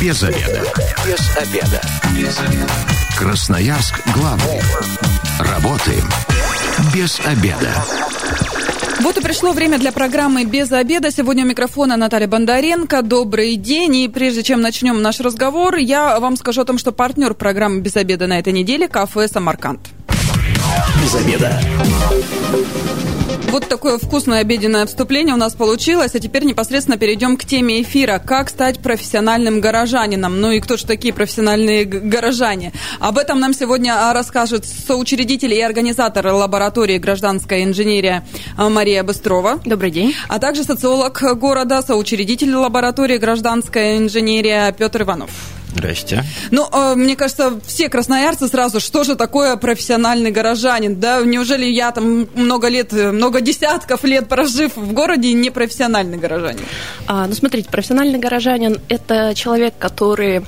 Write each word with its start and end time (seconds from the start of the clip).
Без 0.00 0.22
обеда. 0.22 0.62
Без 1.04 1.36
обеда. 1.36 1.80
Без 2.16 2.38
обеда. 2.38 2.72
Красноярск 3.16 4.00
главный. 4.14 4.60
Работаем 5.40 6.04
без 6.94 7.18
обеда. 7.24 7.84
Вот 9.00 9.18
и 9.18 9.20
пришло 9.20 9.50
время 9.50 9.76
для 9.78 9.90
программы 9.90 10.44
«Без 10.44 10.70
обеда». 10.70 11.10
Сегодня 11.10 11.44
у 11.44 11.48
микрофона 11.48 11.96
Наталья 11.96 12.28
Бондаренко. 12.28 13.02
Добрый 13.02 13.56
день. 13.56 13.96
И 13.96 14.08
прежде 14.08 14.44
чем 14.44 14.60
начнем 14.60 15.02
наш 15.02 15.18
разговор, 15.18 15.76
я 15.76 16.20
вам 16.20 16.36
скажу 16.36 16.60
о 16.60 16.64
том, 16.64 16.78
что 16.78 16.92
партнер 16.92 17.34
программы 17.34 17.80
«Без 17.80 17.96
обеда» 17.96 18.28
на 18.28 18.38
этой 18.38 18.52
неделе– 18.52 18.86
кафе 18.88 19.26
«Самарканд». 19.26 19.80
Без 21.02 21.14
обеда. 21.16 21.60
Вот 23.50 23.66
такое 23.66 23.96
вкусное 23.96 24.40
обеденное 24.40 24.84
вступление 24.84 25.34
у 25.34 25.38
нас 25.38 25.54
получилось, 25.54 26.14
а 26.14 26.20
теперь 26.20 26.44
непосредственно 26.44 26.98
перейдем 26.98 27.38
к 27.38 27.46
теме 27.46 27.80
эфира. 27.80 28.18
Как 28.18 28.50
стать 28.50 28.80
профессиональным 28.80 29.62
горожанином? 29.62 30.38
Ну 30.40 30.50
и 30.50 30.60
кто 30.60 30.76
же 30.76 30.84
такие 30.84 31.14
профессиональные 31.14 31.86
горожане? 31.86 32.72
Об 33.00 33.16
этом 33.16 33.40
нам 33.40 33.54
сегодня 33.54 34.10
а, 34.10 34.12
расскажет 34.12 34.66
соучредитель 34.66 35.54
и 35.54 35.62
организатор 35.62 36.26
лаборатории 36.26 36.98
гражданская 36.98 37.64
инженерия 37.64 38.22
а, 38.58 38.68
Мария 38.68 39.02
Быстрова. 39.02 39.60
Добрый 39.64 39.90
день. 39.92 40.14
А 40.28 40.38
также 40.38 40.62
социолог 40.62 41.18
города, 41.38 41.80
соучредитель 41.80 42.54
лаборатории 42.54 43.16
гражданская 43.16 43.96
инженерия 43.96 44.70
Петр 44.72 45.02
Иванов. 45.02 45.57
Здрасте. 45.72 46.24
Ну, 46.50 46.66
э, 46.72 46.94
мне 46.94 47.14
кажется, 47.14 47.60
все 47.66 47.88
красноярцы 47.88 48.48
сразу, 48.48 48.80
что 48.80 49.04
же 49.04 49.16
такое 49.16 49.56
профессиональный 49.56 50.30
горожанин, 50.30 50.98
да? 50.98 51.20
Неужели 51.22 51.66
я 51.66 51.92
там 51.92 52.28
много 52.34 52.68
лет, 52.68 52.92
много 52.92 53.40
десятков 53.40 54.04
лет 54.04 54.28
прожив 54.28 54.76
в 54.76 54.92
городе, 54.92 55.32
не 55.32 55.50
профессиональный 55.50 56.16
горожанин? 56.18 56.64
А, 57.06 57.26
ну, 57.26 57.34
смотрите, 57.34 57.68
профессиональный 57.68 58.18
горожанин– 58.18 58.80
это 58.88 59.34
человек, 59.34 59.74
который 59.78 60.42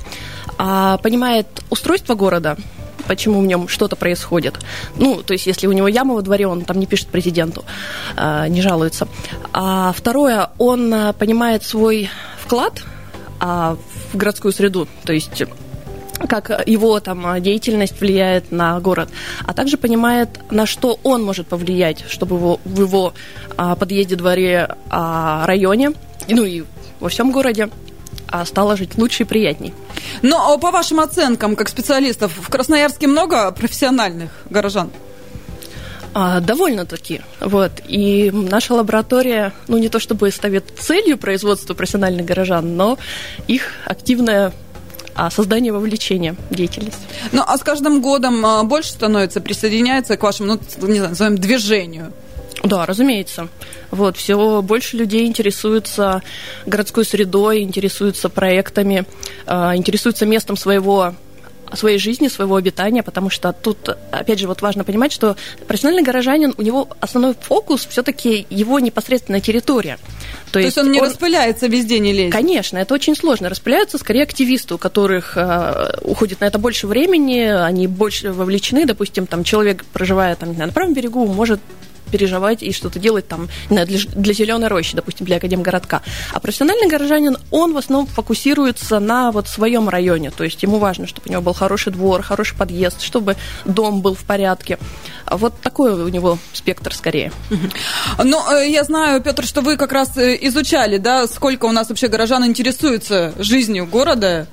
а, 0.59 0.99
понимает 0.99 1.47
устройство 1.71 2.15
города, 2.15 2.57
почему 3.07 3.41
в 3.41 3.47
нем 3.47 3.69
что-то 3.69 3.97
происходит. 3.97 4.59
Ну, 4.97 5.23
то 5.23 5.33
есть, 5.33 5.47
если 5.47 5.67
у 5.67 5.73
него 5.73 5.89
яма 5.89 6.15
во 6.15 6.23
дворе, 6.23 6.47
он 6.47 6.65
там 6.65 6.79
не 6.79 6.87
пишет 6.87 7.09
президенту, 7.09 7.65
а, 8.17 8.49
не 8.49 8.63
жалуется. 8.63 9.09
А 9.53 9.93
второе, 9.97 10.51
он 10.59 10.93
а, 10.93 11.13
понимает 11.13 11.63
свой 11.63 12.11
вклад 12.43 12.83
а, 13.39 13.77
в 14.13 14.17
городскую 14.17 14.53
среду, 14.53 14.89
то 15.05 15.13
есть 15.13 15.43
как 16.29 16.67
его 16.67 17.01
там 17.01 17.41
деятельность 17.41 18.01
влияет 18.01 18.53
на 18.53 18.79
город, 18.81 19.09
а 19.47 19.55
также 19.55 19.77
понимает, 19.77 20.29
на 20.51 20.67
что 20.67 20.99
он 21.03 21.23
может 21.23 21.47
повлиять, 21.47 22.05
чтобы 22.09 22.37
его, 22.37 22.61
в 22.65 22.81
его 22.81 23.15
а, 23.57 23.75
подъезде, 23.75 24.17
дворе, 24.17 24.77
а, 24.91 25.47
районе, 25.47 25.93
ну 26.29 26.45
и 26.45 26.65
во 27.01 27.09
всем 27.09 27.33
городе 27.33 27.71
а, 28.29 28.45
стало 28.45 28.77
жить 28.77 28.97
лучше 28.97 29.23
и 29.23 29.27
приятней. 29.27 29.75
Но 30.23 30.57
по 30.59 30.71
вашим 30.71 31.01
оценкам, 31.01 31.57
как 31.57 31.69
специалистов, 31.69 32.33
в 32.37 32.49
Красноярске 32.51 33.07
много 33.07 33.51
профессиональных 33.53 34.31
горожан? 34.51 34.91
А, 36.13 36.41
довольно-таки. 36.41 37.21
Вот. 37.41 37.73
И 37.87 38.31
наша 38.33 38.75
лаборатория, 38.75 39.53
ну, 39.69 39.79
не 39.79 39.89
то 39.89 40.01
чтобы 40.01 40.31
ставит 40.31 40.65
целью 40.79 41.19
производства 41.19 41.75
профессиональных 41.75 42.27
горожан, 42.27 42.77
но 42.77 42.99
их 43.47 43.73
активное 43.85 44.53
а 45.15 45.31
создание 45.31 45.73
вовлечения 45.73 46.37
в 46.51 46.55
деятельность. 46.55 47.01
Ну, 47.33 47.43
а 47.47 47.59
с 47.59 47.63
каждым 47.63 48.01
годом 48.01 48.47
а, 48.47 48.63
больше 48.63 48.91
становится, 48.93 49.41
присоединяется 49.41 50.17
к 50.17 50.23
вашему, 50.23 50.59
ну, 50.79 50.87
не 50.87 50.95
знаю, 50.95 51.11
назовем, 51.11 51.37
движению? 51.37 52.13
Да, 52.63 52.87
разумеется. 52.87 53.49
Вот, 53.91 54.17
все 54.17 54.63
больше 54.63 54.97
людей 54.97 55.27
интересуются 55.27 56.23
городской 56.65 57.05
средой, 57.05 57.63
интересуются 57.63 58.29
проектами, 58.29 59.05
а, 59.47 59.77
интересуются 59.77 60.27
местом 60.27 60.57
своего 60.57 61.15
своей 61.75 61.99
жизни, 61.99 62.29
своего 62.29 62.57
обитания, 62.57 63.03
потому 63.03 63.31
что 63.31 63.53
тут, 63.53 63.89
опять 64.11 64.39
же, 64.39 64.49
вот 64.49 64.63
важно 64.63 64.85
понимать, 64.85 65.13
что 65.13 65.37
профессиональный 65.67 66.03
горожанин, 66.03 66.55
у 66.57 66.63
него 66.63 66.89
основной 67.01 67.35
фокус 67.41 67.87
все-таки 67.87 68.47
его 68.51 68.79
непосредственная 68.81 69.41
территория. 69.41 69.99
То, 70.47 70.55
То 70.55 70.59
есть, 70.61 70.77
есть 70.77 70.87
он 70.87 70.93
не 70.93 71.01
он... 71.01 71.07
распыляется 71.09 71.67
везде, 71.67 71.99
не 71.99 72.13
лезет? 72.13 72.33
Конечно, 72.33 72.79
это 72.79 72.95
очень 72.95 73.15
сложно. 73.15 73.49
Распыляются 73.49 73.99
скорее 73.99 74.23
активисты, 74.23 74.75
у 74.75 74.79
которых 74.79 75.37
э, 75.37 75.99
уходит 76.03 76.41
на 76.41 76.47
это 76.47 76.59
больше 76.59 76.87
времени, 76.87 77.41
они 77.41 77.87
больше 77.87 78.33
вовлечены. 78.33 78.85
Допустим, 78.85 79.27
там 79.27 79.45
человек, 79.45 79.85
проживая 79.93 80.35
там, 80.37 80.57
на 80.57 80.69
правом 80.69 80.95
берегу, 80.95 81.27
может 81.27 81.61
переживать 82.11 82.63
и 82.63 82.73
что-то 82.73 82.99
делать 82.99 83.29
там 83.29 83.49
для, 83.69 83.85
для 83.85 84.33
зеленой 84.33 84.69
рощи, 84.69 84.97
допустим, 84.97 85.27
для 85.27 85.37
Академгородка. 85.37 86.03
А 86.33 86.41
профессиональный 86.41 86.89
горожанин, 86.89 87.37
он 87.51 87.73
в 87.73 87.77
основном 87.77 88.07
фокусируется 88.07 88.99
на 89.01 89.33
вот 89.33 89.49
своем 89.49 89.89
районе, 89.89 90.31
то 90.31 90.45
есть 90.45 90.63
ему 90.63 90.79
важно, 90.79 91.07
чтобы 91.07 91.29
у 91.29 91.33
него 91.33 91.43
был 91.43 91.53
хороший 91.53 91.93
двор, 91.93 92.23
хороший 92.23 92.57
подъезд, 92.57 93.01
чтобы 93.03 93.37
дом 93.65 94.01
был 94.01 94.15
в 94.15 94.25
порядке. 94.25 94.79
Вот 95.31 95.61
такой 95.61 95.93
у 95.93 96.09
него 96.09 96.39
спектр 96.53 96.95
скорее. 96.95 97.33
Ну, 98.23 98.43
э, 98.53 98.69
я 98.69 98.85
знаю, 98.85 99.23
Петр, 99.23 99.45
что 99.47 99.61
вы 99.61 99.77
как 99.77 99.93
раз 99.93 100.17
э, 100.17 100.37
изучали, 100.43 100.99
да, 100.99 101.27
сколько 101.27 101.67
у 101.67 101.73
нас 101.73 101.89
вообще 101.89 102.09
горожан 102.09 102.45
интересуется 102.45 103.33
жизнью 103.39 103.87
города, 103.87 104.47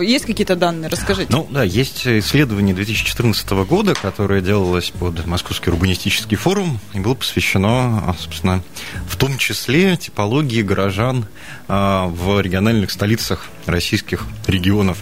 есть 0.00 0.26
какие-то 0.26 0.56
данные? 0.56 0.90
Расскажите. 0.90 1.32
Ну, 1.32 1.46
да, 1.50 1.62
есть 1.62 2.06
исследование 2.06 2.74
2014 2.74 3.50
года, 3.50 3.94
которое 3.94 4.40
делалось 4.40 4.90
под 4.90 5.26
Московский 5.26 5.70
урбанистический 5.70 6.36
форум 6.36 6.78
и 6.92 7.00
было 7.00 7.14
посвящено, 7.14 8.02
а, 8.06 8.14
собственно, 8.18 8.62
в 9.08 9.16
том 9.16 9.38
числе 9.38 9.96
типологии 9.96 10.62
горожан 10.62 11.26
а, 11.68 12.08
в 12.08 12.40
региональных 12.40 12.90
столицах 12.90 13.46
российских 13.66 14.24
регионов. 14.46 14.98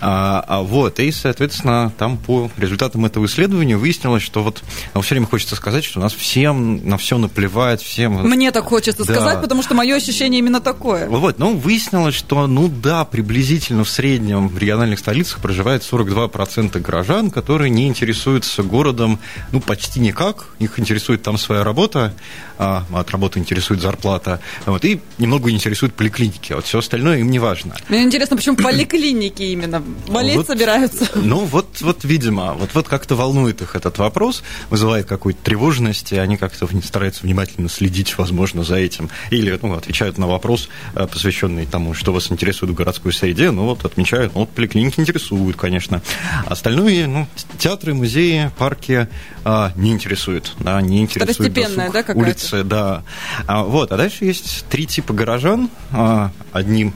Вот, 0.00 1.00
и, 1.00 1.10
соответственно, 1.10 1.92
там 1.98 2.16
по 2.16 2.50
результатам 2.56 3.04
этого 3.06 3.26
исследования 3.26 3.76
выяснилось, 3.76 4.22
что 4.22 4.42
вот 4.42 4.62
ну, 4.94 5.00
все 5.00 5.14
время 5.14 5.26
хочется 5.26 5.56
сказать, 5.56 5.84
что 5.84 5.98
у 5.98 6.02
нас 6.02 6.12
всем 6.12 6.86
на 6.88 6.96
все 6.98 7.18
наплевать, 7.18 7.82
всем... 7.82 8.12
Мне 8.28 8.52
так 8.52 8.64
хочется 8.64 9.04
да. 9.04 9.14
сказать, 9.14 9.40
потому 9.40 9.62
что 9.62 9.74
мое 9.74 9.96
ощущение 9.96 10.38
именно 10.38 10.60
такое. 10.60 11.08
Вот, 11.08 11.38
ну, 11.38 11.56
выяснилось, 11.56 12.14
что, 12.14 12.46
ну 12.46 12.68
да, 12.68 13.04
приблизительно 13.04 13.84
в 13.84 13.90
среднем 13.90 14.13
среднем 14.14 14.46
в 14.46 14.56
региональных 14.58 15.00
столицах 15.00 15.40
проживает 15.40 15.82
42% 15.82 16.78
горожан, 16.78 17.32
которые 17.32 17.68
не 17.68 17.88
интересуются 17.88 18.62
городом 18.62 19.18
ну, 19.50 19.60
почти 19.60 19.98
никак. 19.98 20.46
Их 20.60 20.78
интересует 20.78 21.22
там 21.22 21.36
своя 21.36 21.64
работа, 21.64 22.14
а 22.56 22.84
от 22.92 23.10
работы 23.10 23.40
интересует 23.40 23.80
зарплата, 23.80 24.38
вот, 24.66 24.84
и 24.84 25.00
немного 25.18 25.50
интересует 25.50 25.94
поликлиники. 25.94 26.52
А 26.52 26.56
вот 26.56 26.66
все 26.66 26.78
остальное 26.78 27.18
им 27.18 27.30
не 27.30 27.40
важно. 27.40 27.74
Мне 27.88 28.04
интересно, 28.04 28.36
почему 28.36 28.56
поликлиники 28.56 29.42
именно? 29.42 29.82
Болеть 30.08 30.36
вот, 30.36 30.46
собираются? 30.46 31.08
Ну, 31.16 31.38
вот, 31.38 31.80
вот, 31.80 32.04
видимо, 32.04 32.54
вот, 32.54 32.70
вот 32.74 32.86
как-то 32.86 33.16
волнует 33.16 33.62
их 33.62 33.74
этот 33.74 33.98
вопрос, 33.98 34.44
вызывает 34.70 35.06
какую-то 35.06 35.42
тревожность, 35.42 36.12
и 36.12 36.16
они 36.18 36.36
как-то 36.36 36.68
стараются 36.84 37.22
внимательно 37.24 37.68
следить, 37.68 38.16
возможно, 38.16 38.62
за 38.62 38.76
этим. 38.76 39.10
Или 39.30 39.58
ну, 39.60 39.74
отвечают 39.74 40.18
на 40.18 40.28
вопрос, 40.28 40.68
э, 40.94 41.08
посвященный 41.08 41.66
тому, 41.66 41.94
что 41.94 42.12
вас 42.12 42.30
интересует 42.30 42.70
в 42.70 42.74
городской 42.74 43.12
среде, 43.12 43.50
ну, 43.50 43.64
вот 43.64 43.84
от 43.84 43.96
отмечают. 44.04 44.34
Ну, 44.34 44.40
вот 44.40 44.50
поликлиники 44.50 45.00
интересуют, 45.00 45.56
конечно. 45.56 46.02
Остальные, 46.46 47.06
ну, 47.06 47.26
театры, 47.58 47.94
музеи, 47.94 48.50
парки 48.58 49.08
а, 49.44 49.72
не 49.76 49.92
интересуют. 49.92 50.54
Да, 50.58 50.80
не 50.80 51.02
интересуют 51.02 51.36
Второстепенная, 51.36 51.90
да, 51.90 52.02
какая-то? 52.02 52.20
Улицы, 52.20 52.64
да. 52.64 53.02
А, 53.46 53.64
вот, 53.64 53.92
а 53.92 53.96
дальше 53.96 54.24
есть 54.24 54.66
три 54.68 54.86
типа 54.86 55.12
горожан. 55.14 55.70
А, 55.90 56.30
одним 56.52 56.94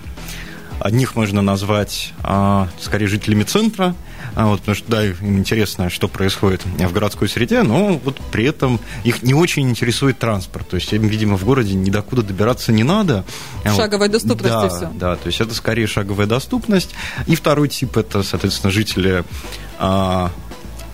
Одних 0.80 1.16
можно 1.16 1.42
назвать, 1.42 2.12
а, 2.22 2.69
скорее, 2.80 3.08
жителями 3.08 3.42
центра, 3.42 3.96
вот, 4.34 4.60
потому 4.60 4.74
что, 4.74 4.90
да, 4.90 5.04
им 5.04 5.38
интересно, 5.38 5.90
что 5.90 6.08
происходит 6.08 6.64
в 6.64 6.92
городской 6.92 7.28
среде, 7.28 7.62
но 7.62 8.00
вот 8.02 8.20
при 8.30 8.44
этом 8.44 8.80
их 9.04 9.22
не 9.22 9.34
очень 9.34 9.68
интересует 9.68 10.18
транспорт. 10.18 10.68
То 10.68 10.76
есть 10.76 10.92
им, 10.92 11.06
видимо, 11.06 11.36
в 11.36 11.44
городе 11.44 11.74
ни 11.74 11.90
докуда 11.90 12.22
добираться 12.22 12.72
не 12.72 12.84
надо. 12.84 13.24
А 13.64 13.74
шаговая 13.74 14.08
доступность 14.08 14.54
да, 14.54 14.66
и 14.66 14.68
все. 14.68 14.90
Да, 14.94 15.16
то 15.16 15.26
есть 15.26 15.40
это 15.40 15.54
скорее 15.54 15.86
шаговая 15.86 16.26
доступность. 16.26 16.94
И 17.26 17.34
второй 17.34 17.69
тип– 17.69 17.96
это, 17.98 18.22
соответственно, 18.22 18.70
жители 18.70 19.25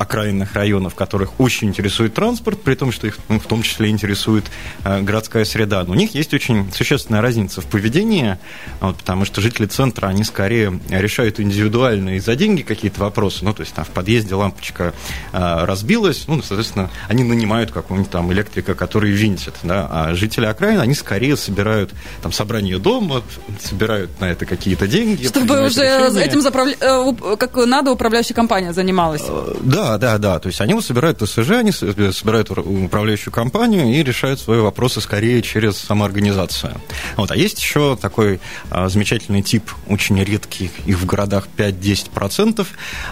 окраинных 0.04 0.54
районов, 0.54 0.94
которых 0.94 1.40
очень 1.40 1.68
интересует 1.68 2.14
транспорт, 2.14 2.62
при 2.62 2.74
том, 2.74 2.92
что 2.92 3.06
их 3.06 3.18
ну, 3.28 3.40
в 3.40 3.46
том 3.46 3.62
числе 3.62 3.88
интересует 3.88 4.44
э, 4.84 5.00
городская 5.00 5.44
среда. 5.44 5.82
Но 5.84 5.92
у 5.92 5.94
них 5.94 6.14
есть 6.14 6.32
очень 6.32 6.72
существенная 6.72 7.20
разница 7.20 7.60
в 7.60 7.66
поведении, 7.66 8.38
вот, 8.80 8.96
потому 8.96 9.24
что 9.24 9.40
жители 9.40 9.66
центра, 9.66 10.06
они 10.06 10.24
скорее 10.24 10.78
решают 10.90 11.40
индивидуально 11.40 12.16
и 12.16 12.20
за 12.20 12.36
деньги 12.36 12.62
какие-то 12.62 13.00
вопросы. 13.00 13.44
Ну, 13.44 13.52
то 13.52 13.62
есть 13.62 13.74
там 13.74 13.84
в 13.84 13.90
подъезде 13.90 14.34
лампочка 14.34 14.94
э, 15.32 15.64
разбилась, 15.64 16.24
ну, 16.28 16.42
соответственно, 16.42 16.90
они 17.08 17.24
нанимают 17.24 17.70
какого-нибудь 17.70 18.10
там 18.10 18.32
электрика, 18.32 18.74
который 18.74 19.10
винтит, 19.10 19.54
да, 19.62 19.88
а 19.90 20.14
жители 20.14 20.46
окраин, 20.46 20.80
они 20.80 20.94
скорее 20.94 21.36
собирают 21.36 21.92
там 22.22 22.32
собрание 22.32 22.78
дома, 22.78 23.22
собирают 23.60 24.20
на 24.20 24.26
это 24.26 24.46
какие-то 24.46 24.86
деньги. 24.86 25.26
Чтобы 25.26 25.66
уже 25.66 25.82
решения. 25.82 26.24
этим 26.24 26.40
заправля... 26.42 26.76
Э, 26.80 27.36
как 27.36 27.56
надо 27.66 27.90
управляющая 27.90 28.34
компания 28.34 28.72
занималась. 28.72 29.22
Э, 29.26 29.54
да, 29.60 29.93
Да, 29.94 29.98
да, 29.98 30.18
да. 30.18 30.38
То 30.40 30.48
есть 30.48 30.60
они 30.60 30.74
вот 30.74 30.84
собирают 30.84 31.18
ТСЖ, 31.18 31.50
они 31.50 31.70
собирают 31.70 32.50
управляющую 32.50 33.32
компанию 33.32 33.94
и 33.94 34.02
решают 34.02 34.40
свои 34.40 34.58
вопросы 34.58 35.00
скорее 35.00 35.40
через 35.42 35.76
самоорганизацию. 35.76 36.80
Вот. 37.16 37.30
А 37.30 37.36
есть 37.36 37.60
еще 37.60 37.96
такой 37.96 38.40
а, 38.70 38.88
замечательный 38.88 39.42
тип, 39.42 39.70
очень 39.86 40.20
редкий, 40.22 40.70
их 40.86 40.98
в 40.98 41.06
городах 41.06 41.46
5-10%, 41.56 42.66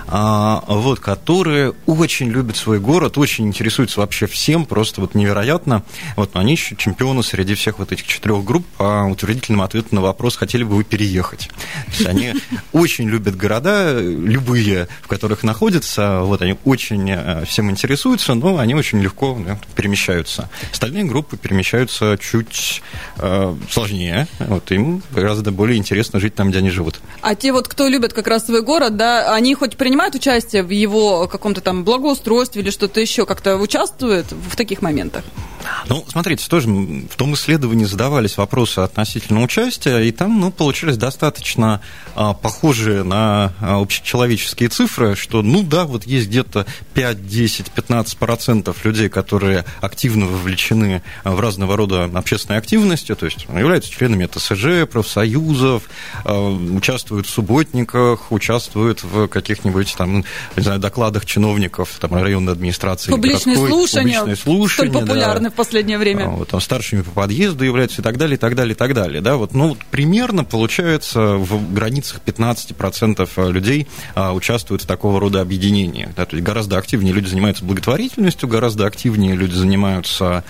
а, 0.08 0.64
вот, 0.66 0.98
которые 0.98 1.74
очень 1.86 2.30
любят 2.30 2.56
свой 2.56 2.80
город, 2.80 3.16
очень 3.16 3.46
интересуются 3.46 4.00
вообще 4.00 4.26
всем, 4.26 4.64
просто 4.64 5.00
вот 5.00 5.14
невероятно. 5.14 5.84
Вот, 6.16 6.34
они 6.34 6.52
еще 6.52 6.74
чемпионы 6.74 7.22
среди 7.22 7.54
всех 7.54 7.78
вот 7.78 7.92
этих 7.92 8.06
четырех 8.06 8.44
групп 8.44 8.66
по 8.76 9.04
утвердительному 9.04 9.62
ответу 9.62 9.94
на 9.94 10.00
вопрос, 10.00 10.36
хотели 10.36 10.64
бы 10.64 10.74
вы 10.74 10.84
переехать. 10.84 11.48
То 11.86 11.92
есть 11.92 12.06
они 12.06 12.34
очень 12.72 13.08
любят 13.08 13.36
города, 13.36 14.00
любые, 14.00 14.88
в 15.00 15.06
которых 15.06 15.44
находятся, 15.44 16.20
вот, 16.22 16.42
они 16.42 16.56
очень 16.64 17.10
э, 17.10 17.44
всем 17.44 17.70
интересуются, 17.70 18.34
но 18.34 18.58
они 18.58 18.74
очень 18.74 19.00
легко 19.00 19.38
да, 19.44 19.58
перемещаются. 19.74 20.48
Остальные 20.72 21.04
группы 21.04 21.36
перемещаются 21.36 22.18
чуть 22.20 22.82
э, 23.18 23.56
сложнее, 23.70 24.26
вот, 24.38 24.70
им 24.70 25.02
гораздо 25.10 25.50
более 25.50 25.78
интересно 25.78 26.20
жить 26.20 26.34
там, 26.34 26.50
где 26.50 26.58
они 26.58 26.70
живут. 26.70 27.00
А 27.20 27.34
те 27.34 27.52
вот, 27.52 27.68
кто 27.68 27.88
любят 27.88 28.12
как 28.12 28.26
раз 28.26 28.46
свой 28.46 28.62
город, 28.62 28.96
да, 28.96 29.34
они 29.34 29.54
хоть 29.54 29.76
принимают 29.76 30.14
участие 30.14 30.62
в 30.62 30.70
его 30.70 31.28
каком-то 31.28 31.60
там 31.60 31.84
благоустройстве 31.84 32.62
или 32.62 32.70
что-то 32.70 33.00
еще, 33.00 33.26
как-то 33.26 33.56
участвуют 33.56 34.26
в 34.32 34.56
таких 34.56 34.82
моментах? 34.82 35.24
Ну, 35.88 36.04
смотрите, 36.08 36.46
тоже 36.48 36.68
в 36.68 37.16
том 37.16 37.34
исследовании 37.34 37.84
задавались 37.84 38.36
вопросы 38.36 38.80
относительно 38.80 39.42
участия, 39.42 40.00
и 40.00 40.12
там, 40.12 40.40
ну, 40.40 40.50
получились 40.50 40.96
достаточно 40.96 41.80
а, 42.14 42.34
похожие 42.34 43.02
на 43.02 43.52
а, 43.60 43.80
общечеловеческие 43.80 44.68
цифры, 44.68 45.16
что, 45.16 45.42
ну 45.42 45.62
да, 45.62 45.84
вот 45.84 46.06
есть 46.06 46.28
где-то 46.28 46.66
5, 46.94 47.26
10, 47.26 47.70
15 47.70 48.16
процентов 48.16 48.84
людей, 48.84 49.08
которые 49.08 49.64
активно 49.80 50.26
вовлечены 50.26 51.02
в 51.24 51.40
разного 51.40 51.76
рода 51.76 52.04
общественной 52.04 52.58
активности, 52.58 53.14
то 53.14 53.26
есть 53.26 53.46
являются 53.48 53.90
членами 53.90 54.26
ТСЖ, 54.26 54.88
профсоюзов, 54.90 55.84
а, 56.24 56.50
участвуют 56.50 57.26
в 57.26 57.30
субботниках, 57.30 58.30
участвуют 58.32 59.02
в 59.02 59.28
каких-нибудь 59.28 59.94
там, 59.96 60.24
не 60.56 60.62
знаю, 60.62 60.80
докладах 60.80 61.26
чиновников 61.26 61.90
там, 62.00 62.14
районной 62.14 62.52
администрации. 62.52 63.10
Публичные 63.10 63.56
слушания, 63.56 64.20
публичные 64.20 64.36
слушания, 64.36 64.90
столь 64.90 65.00
популярны. 65.00 65.51
В 65.52 65.54
последнее 65.54 65.98
время. 65.98 66.28
Вот, 66.28 66.48
там, 66.48 66.60
старшими 66.60 67.02
по 67.02 67.10
подъезду 67.10 67.64
являются 67.64 68.00
и 68.00 68.04
так 68.04 68.16
далее, 68.16 68.36
и 68.36 68.38
так 68.38 68.54
далее, 68.54 68.74
и 68.74 68.76
так 68.76 68.94
далее. 68.94 69.20
Да, 69.20 69.36
вот, 69.36 69.54
ну, 69.54 69.76
примерно 69.90 70.44
получается 70.44 71.36
в 71.36 71.72
границах 71.72 72.20
15% 72.24 73.50
людей 73.50 73.88
а, 74.14 74.32
участвуют 74.32 74.82
в 74.82 74.86
такого 74.86 75.20
рода 75.20 75.40
объединениях. 75.40 76.10
Да, 76.16 76.24
то 76.26 76.36
есть 76.36 76.46
гораздо 76.46 76.78
активнее 76.78 77.12
люди 77.12 77.28
занимаются 77.28 77.64
благотворительностью, 77.64 78.48
гораздо 78.48 78.86
активнее 78.86 79.34
люди 79.34 79.54
занимаются 79.54 80.44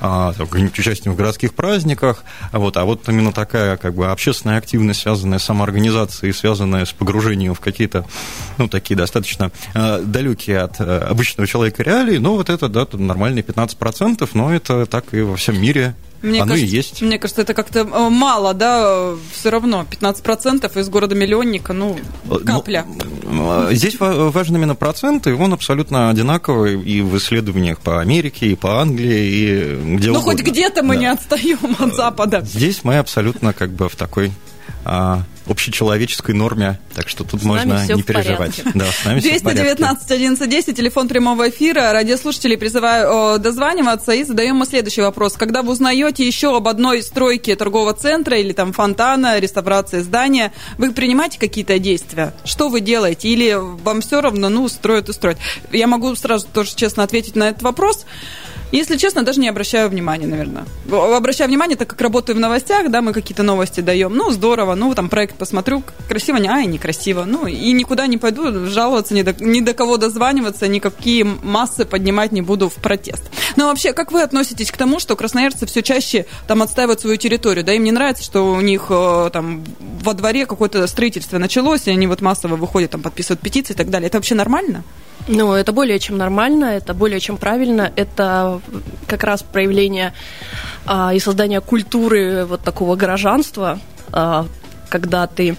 а, 0.00 0.32
там, 0.34 0.48
участием 0.50 1.14
в 1.14 1.16
городских 1.16 1.54
праздниках. 1.54 2.24
Вот, 2.52 2.76
а 2.76 2.84
вот 2.84 3.08
именно 3.08 3.32
такая 3.32 3.76
как 3.76 3.94
бы 3.94 4.10
общественная 4.10 4.58
активность, 4.58 5.00
связанная 5.00 5.38
с 5.38 5.44
самоорганизацией, 5.44 6.32
связанная 6.32 6.84
с 6.84 6.92
погружением 6.92 7.54
в 7.54 7.60
какие-то, 7.60 8.04
ну, 8.58 8.68
такие 8.68 8.96
достаточно 8.96 9.50
а, 9.74 10.02
далекие 10.02 10.60
от 10.60 10.80
а, 10.80 11.06
обычного 11.08 11.46
человека 11.46 11.82
реалии, 11.82 12.18
ну, 12.18 12.36
вот 12.36 12.50
это, 12.50 12.68
да, 12.68 12.86
нормальные 12.92 13.42
15%, 13.42 14.28
но 14.34 14.47
это 14.50 14.86
так 14.86 15.14
и 15.14 15.20
во 15.22 15.36
всем 15.36 15.60
мире 15.60 15.94
мне 16.22 16.42
Оно 16.42 16.54
кажется, 16.54 16.72
и 16.72 16.76
есть. 16.76 17.02
Мне 17.02 17.18
кажется, 17.18 17.42
это 17.42 17.54
как-то 17.54 17.80
э, 17.80 18.08
мало, 18.08 18.52
да, 18.52 19.14
все 19.32 19.50
равно. 19.50 19.86
15% 19.88 20.80
из 20.80 20.88
города-миллионника, 20.88 21.72
ну, 21.72 21.96
ну 22.24 22.40
капля. 22.40 22.84
Ну, 23.22 23.70
здесь 23.70 23.96
важен 24.00 24.56
именно 24.56 24.74
процент, 24.74 25.28
и 25.28 25.30
он 25.30 25.52
абсолютно 25.52 26.10
одинаковый 26.10 26.82
и 26.82 27.02
в 27.02 27.16
исследованиях 27.18 27.78
по 27.78 28.00
Америке, 28.00 28.48
и 28.48 28.56
по 28.56 28.80
Англии, 28.80 29.26
и 29.26 29.96
где 29.96 30.10
Ну, 30.10 30.18
угодно. 30.18 30.32
хоть 30.32 30.42
где-то 30.42 30.82
мы 30.82 30.94
да. 30.94 31.00
не 31.00 31.06
отстаем 31.06 31.58
от 31.78 31.94
Запада. 31.94 32.40
Здесь 32.44 32.80
мы 32.82 32.98
абсолютно 32.98 33.52
как 33.52 33.70
бы 33.70 33.88
в 33.88 33.94
такой 33.94 34.32
а, 34.84 35.22
общечеловеческой 35.48 36.34
норме, 36.34 36.78
так 36.94 37.08
что 37.08 37.24
тут 37.24 37.42
с 37.42 37.44
можно 37.44 37.86
не 37.88 38.02
переживать. 38.02 38.60
Да, 38.74 38.86
с 38.86 39.04
нами 39.04 39.20
219 39.20 40.10
1110, 40.10 40.76
телефон 40.76 41.08
прямого 41.08 41.48
эфира. 41.48 41.92
Радиослушателей 41.92 42.56
призываю 42.56 43.38
дозваниваться 43.38 44.12
и 44.12 44.24
задаем 44.24 44.56
мы 44.56 44.66
следующий 44.66 45.02
вопрос. 45.02 45.34
Когда 45.34 45.62
вы 45.62 45.72
узнаете 45.72 46.26
еще 46.26 46.56
об 46.56 46.68
одной 46.68 47.02
стройке 47.02 47.56
торгового 47.56 47.94
центра 47.94 48.38
или 48.38 48.52
там 48.52 48.72
фонтана, 48.72 49.38
реставрации 49.38 50.00
здания, 50.00 50.52
вы 50.76 50.92
принимаете 50.92 51.38
какие-то 51.38 51.78
действия? 51.78 52.34
Что 52.44 52.68
вы 52.68 52.80
делаете? 52.80 53.28
Или 53.28 53.56
вам 53.58 54.00
все 54.00 54.20
равно, 54.20 54.48
ну, 54.48 54.68
строят 54.68 55.08
и 55.08 55.12
строят? 55.12 55.38
Я 55.72 55.86
могу 55.86 56.14
сразу 56.16 56.46
тоже 56.52 56.74
честно 56.74 57.02
ответить 57.02 57.36
на 57.36 57.48
этот 57.50 57.62
вопрос. 57.62 58.06
Если 58.70 58.96
честно, 58.96 59.22
даже 59.22 59.40
не 59.40 59.48
обращаю 59.48 59.88
внимания, 59.88 60.26
наверное. 60.26 60.66
Обращаю 60.90 61.48
внимание, 61.48 61.76
так 61.76 61.88
как 61.88 62.00
работаю 62.00 62.36
в 62.36 62.40
новостях, 62.40 62.90
да, 62.90 63.00
мы 63.00 63.12
какие-то 63.12 63.42
новости 63.42 63.80
даем. 63.80 64.14
Ну, 64.14 64.30
здорово, 64.30 64.74
ну, 64.74 64.94
там 64.94 65.08
проект 65.08 65.36
посмотрю, 65.36 65.82
красиво, 66.08 66.36
не, 66.36 66.48
ай, 66.48 66.66
некрасиво. 66.66 67.24
Ну, 67.24 67.46
и 67.46 67.72
никуда 67.72 68.06
не 68.06 68.18
пойду 68.18 68.66
жаловаться, 68.66 69.14
ни 69.14 69.22
до, 69.22 69.32
ни 69.42 69.60
до 69.60 69.72
кого 69.72 69.96
дозваниваться, 69.96 70.68
никакие 70.68 71.24
массы 71.24 71.84
поднимать 71.86 72.32
не 72.32 72.42
буду 72.42 72.68
в 72.68 72.74
протест. 72.74 73.22
Но 73.56 73.68
вообще, 73.68 73.92
как 73.92 74.12
вы 74.12 74.22
относитесь 74.22 74.70
к 74.70 74.76
тому, 74.76 75.00
что 75.00 75.16
красноярцы 75.16 75.66
все 75.66 75.82
чаще 75.82 76.26
там 76.46 76.62
отстаивают 76.62 77.00
свою 77.00 77.16
территорию, 77.16 77.64
да, 77.64 77.72
им 77.72 77.84
не 77.84 77.92
нравится, 77.92 78.22
что 78.22 78.52
у 78.52 78.60
них 78.60 78.86
э, 78.90 79.30
там 79.32 79.64
во 80.02 80.12
дворе 80.14 80.46
какое-то 80.46 80.86
строительство 80.86 81.38
началось, 81.38 81.86
и 81.86 81.90
они 81.90 82.06
вот 82.06 82.20
массово 82.20 82.56
выходят, 82.56 82.90
там, 82.90 83.02
подписывают 83.02 83.40
петиции 83.40 83.72
и 83.72 83.76
так 83.76 83.88
далее. 83.88 84.08
Это 84.08 84.18
вообще 84.18 84.34
нормально? 84.34 84.84
Ну, 85.26 85.52
это 85.52 85.72
более 85.72 85.98
чем 85.98 86.16
нормально, 86.16 86.66
это 86.66 86.94
более 86.94 87.20
чем 87.20 87.36
правильно, 87.36 87.92
это 87.96 88.60
как 89.06 89.24
раз 89.24 89.42
проявление 89.42 90.14
а, 90.86 91.12
и 91.12 91.18
создание 91.18 91.60
культуры 91.60 92.46
вот 92.46 92.62
такого 92.62 92.96
горожанства, 92.96 93.78
а, 94.12 94.46
когда 94.88 95.26
ты 95.26 95.56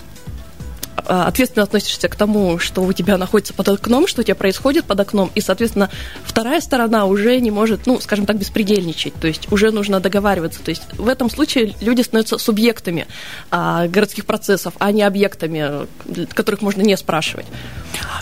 ответственно 1.00 1.64
относишься 1.64 2.08
к 2.08 2.16
тому, 2.16 2.60
что 2.60 2.84
у 2.84 2.94
тебя 2.94 3.18
находится 3.18 3.54
под 3.54 3.70
окном, 3.70 4.08
что 4.08 4.22
у 4.22 4.24
тебя 4.24 4.36
происходит 4.36 4.86
под 4.86 5.00
окном, 5.00 5.32
и, 5.36 5.42
соответственно, 5.42 5.90
вторая 6.24 6.62
сторона 6.62 7.06
уже 7.06 7.40
не 7.40 7.52
может, 7.52 7.86
ну, 7.86 8.00
скажем 8.00 8.26
так, 8.26 8.38
беспредельничать, 8.38 9.14
то 9.14 9.28
есть 9.28 9.52
уже 9.52 9.72
нужно 9.72 10.00
договариваться. 10.00 10.62
То 10.62 10.70
есть 10.70 10.84
в 10.94 11.08
этом 11.08 11.30
случае 11.30 11.76
люди 11.82 12.02
становятся 12.02 12.38
субъектами 12.38 13.08
а, 13.52 13.88
городских 13.88 14.26
процессов, 14.26 14.74
а 14.80 14.92
не 14.92 15.04
объектами, 15.04 15.88
которых 16.34 16.62
можно 16.62 16.82
не 16.82 16.98
спрашивать. 16.98 17.46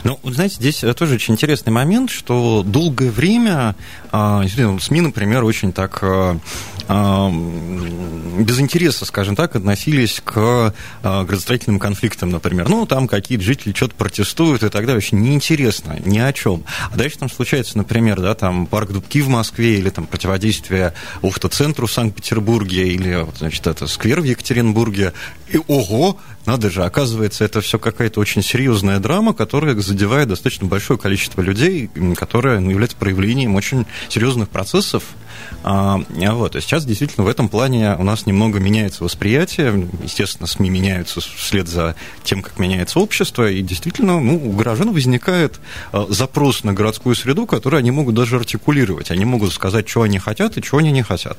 Ну, 0.04 0.20
знаете, 0.24 0.56
здесь 0.56 0.84
тоже 0.96 1.16
очень 1.16 1.34
интересный 1.34 1.72
момент, 1.72 2.10
что 2.10 2.64
долгое 2.64 3.12
время 3.12 3.76
а, 4.12 4.44
СМИ, 4.48 5.02
например, 5.02 5.44
очень 5.44 5.72
так 5.74 6.00
а, 6.02 6.18
а, 6.18 6.38
без 6.88 8.60
интереса, 8.60 9.06
скажем 9.06 9.36
так, 9.36 9.56
относились 9.56 10.22
к 10.24 10.74
градостроительным 11.04 11.80
конфликтам, 11.80 12.30
например. 12.30 12.70
Ну, 12.70 12.86
там 12.86 13.08
какие-то 13.08 13.44
жители 13.44 13.74
что-то 13.74 13.96
протестуют 13.96 14.64
и 14.64 14.70
так 14.70 14.82
далее. 14.82 14.96
Вообще 14.96 15.16
неинтересно, 15.16 16.00
ни 16.06 16.20
о 16.20 16.32
чем. 16.32 16.64
А 16.92 16.96
дальше 16.96 17.18
там 17.18 17.30
случается, 17.30 17.78
например, 17.78 18.22
да, 18.22 18.36
там 18.36 18.68
парк 18.68 18.92
Дубки 18.92 19.22
в 19.22 19.28
Москве 19.28 19.80
или 19.80 19.90
там 19.90 20.06
противодействие 20.06 20.94
Ухта-центру 21.22 21.88
в 21.88 21.92
Санкт-Петербурге 21.92 22.88
или, 22.88 23.28
значит, 23.38 23.68
это 23.68 23.88
сквер 23.88 24.22
в 24.22 24.24
Екатеринбурге. 24.24 25.14
И 25.52 25.60
ого, 25.68 26.18
надо 26.46 26.70
же, 26.70 26.84
оказывается, 26.84 27.44
это 27.44 27.62
все 27.62 27.80
какая-то 27.80 28.20
очень 28.20 28.42
серьезная 28.44 29.00
драма, 29.00 29.34
которая 29.34 29.76
задевает 29.76 30.30
достаточно 30.30 30.68
большое 30.68 31.00
количество 31.00 31.42
людей, 31.42 31.90
которая 32.16 32.60
ну, 32.60 32.70
является 32.70 32.98
проявлением 32.98 33.56
очень 33.56 33.86
серьезных 34.10 34.50
процессов. 34.50 35.04
А, 35.64 36.00
вот, 36.10 36.56
и 36.56 36.62
сейчас 36.62 36.86
действительно 36.86 37.26
в 37.26 37.30
этом 37.30 37.50
плане 37.50 37.96
у 37.98 38.04
нас 38.04 38.26
немного 38.26 38.60
меняется 38.60 39.04
восприятие. 39.04 39.88
Естественно, 40.04 40.48
СМИ 40.48 40.70
меняются 40.70 41.22
вслед 41.22 41.68
за 41.68 41.96
тем, 42.24 42.42
как 42.42 42.60
меняется 42.60 43.00
общество, 43.00 43.50
и 43.50 43.62
действительно 43.62 44.20
ну, 44.20 44.50
у 44.50 44.52
горожан 44.52 44.94
возникает 44.94 45.60
а, 45.92 46.06
запрос 46.10 46.64
на 46.64 46.74
городскую 46.74 47.16
среду, 47.16 47.46
который 47.46 47.80
они 47.80 47.92
могут 47.92 48.16
даже 48.16 48.38
артикулировать. 48.38 49.12
Они 49.12 49.26
могут 49.26 49.54
сказать, 49.54 49.88
что 49.90 50.04
они 50.04 50.20
хотят 50.20 50.58
и 50.58 50.62
чего 50.62 50.80
они 50.80 50.92
не 50.92 51.04
хотят. 51.04 51.38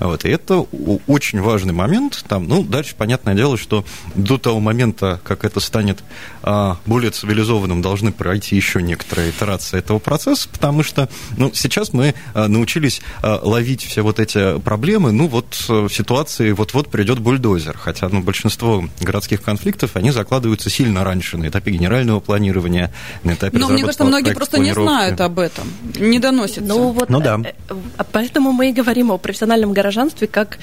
Вот, 0.00 0.24
и 0.24 0.28
это 0.28 0.58
очень 1.06 1.40
важный 1.40 1.72
момент. 1.72 2.24
Там, 2.28 2.46
ну, 2.48 2.62
дальше 2.62 2.94
понятное 2.96 3.34
дело, 3.34 3.56
что 3.56 3.84
до 4.14 4.38
того 4.38 4.60
момента, 4.60 5.20
как 5.24 5.44
это 5.44 5.60
станет 5.60 6.02
а, 6.42 6.78
более 6.86 7.10
цивилизованным, 7.10 7.82
должны 7.82 8.12
пройти 8.12 8.56
еще 8.56 8.82
некоторые 8.82 9.30
итерации 9.30 9.78
этого 9.78 9.98
процесса, 9.98 10.48
потому 10.48 10.82
что 10.82 11.08
ну, 11.36 11.50
сейчас 11.54 11.92
мы 11.92 12.14
а, 12.34 12.48
научились 12.48 13.00
а, 13.22 13.37
ловить 13.42 13.84
все 13.84 14.02
вот 14.02 14.18
эти 14.18 14.58
проблемы, 14.58 15.12
ну 15.12 15.28
вот 15.28 15.64
в 15.68 15.88
ситуации 15.88 16.52
вот-вот 16.52 16.88
придет 16.88 17.18
бульдозер, 17.18 17.76
хотя 17.76 18.08
ну, 18.08 18.20
большинство 18.20 18.84
городских 19.00 19.42
конфликтов, 19.42 19.96
они 19.96 20.10
закладываются 20.10 20.70
сильно 20.70 21.04
раньше, 21.04 21.36
на 21.36 21.48
этапе 21.48 21.70
генерального 21.72 22.20
планирования, 22.20 22.92
на 23.24 23.32
этапе 23.32 23.58
Но 23.58 23.68
мне 23.68 23.82
кажется, 23.82 24.04
многие 24.04 24.34
просто 24.34 24.58
не 24.58 24.72
знают 24.72 25.20
об 25.20 25.38
этом, 25.38 25.72
не 25.98 26.18
доносятся. 26.18 26.62
Ну, 26.62 26.92
вот, 26.92 27.08
ну 27.08 27.20
да. 27.20 27.40
Э, 27.44 27.52
э, 27.68 28.04
поэтому 28.12 28.52
мы 28.52 28.70
и 28.70 28.72
говорим 28.72 29.10
о 29.10 29.18
профессиональном 29.18 29.72
горожанстве 29.72 30.26
как 30.26 30.58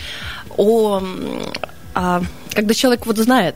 о... 0.58 1.02
о 1.94 2.22
когда 2.54 2.74
человек 2.74 3.06
вот 3.06 3.18
знает, 3.18 3.56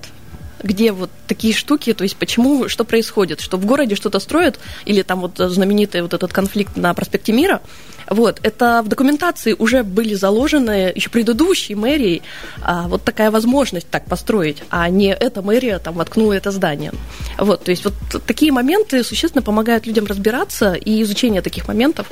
где 0.63 0.91
вот 0.91 1.09
такие 1.27 1.53
штуки, 1.53 1.93
то 1.93 2.03
есть 2.03 2.17
почему, 2.17 2.67
что 2.67 2.83
происходит, 2.83 3.39
что 3.39 3.57
в 3.57 3.65
городе 3.65 3.95
что-то 3.95 4.19
строят, 4.19 4.59
или 4.85 5.01
там 5.01 5.21
вот 5.21 5.37
знаменитый 5.37 6.01
вот 6.01 6.13
этот 6.13 6.33
конфликт 6.33 6.75
на 6.75 6.93
проспекте 6.93 7.31
Мира, 7.31 7.61
вот, 8.09 8.39
это 8.43 8.81
в 8.83 8.87
документации 8.87 9.53
уже 9.57 9.83
были 9.83 10.13
заложены 10.13 10.91
еще 10.95 11.09
предыдущей 11.09 11.75
мэрией 11.75 12.21
а, 12.61 12.87
вот 12.87 13.03
такая 13.03 13.31
возможность 13.31 13.89
так 13.89 14.05
построить, 14.05 14.63
а 14.69 14.89
не 14.89 15.13
эта 15.13 15.41
мэрия 15.41 15.79
там 15.79 15.95
воткнула 15.95 16.33
это 16.33 16.51
здание. 16.51 16.91
Вот, 17.37 17.63
то 17.63 17.71
есть 17.71 17.83
вот 17.83 17.93
такие 18.25 18.51
моменты 18.51 19.03
существенно 19.03 19.41
помогают 19.41 19.85
людям 19.85 20.05
разбираться, 20.05 20.73
и 20.73 21.01
изучение 21.03 21.41
таких 21.41 21.67
моментов 21.67 22.07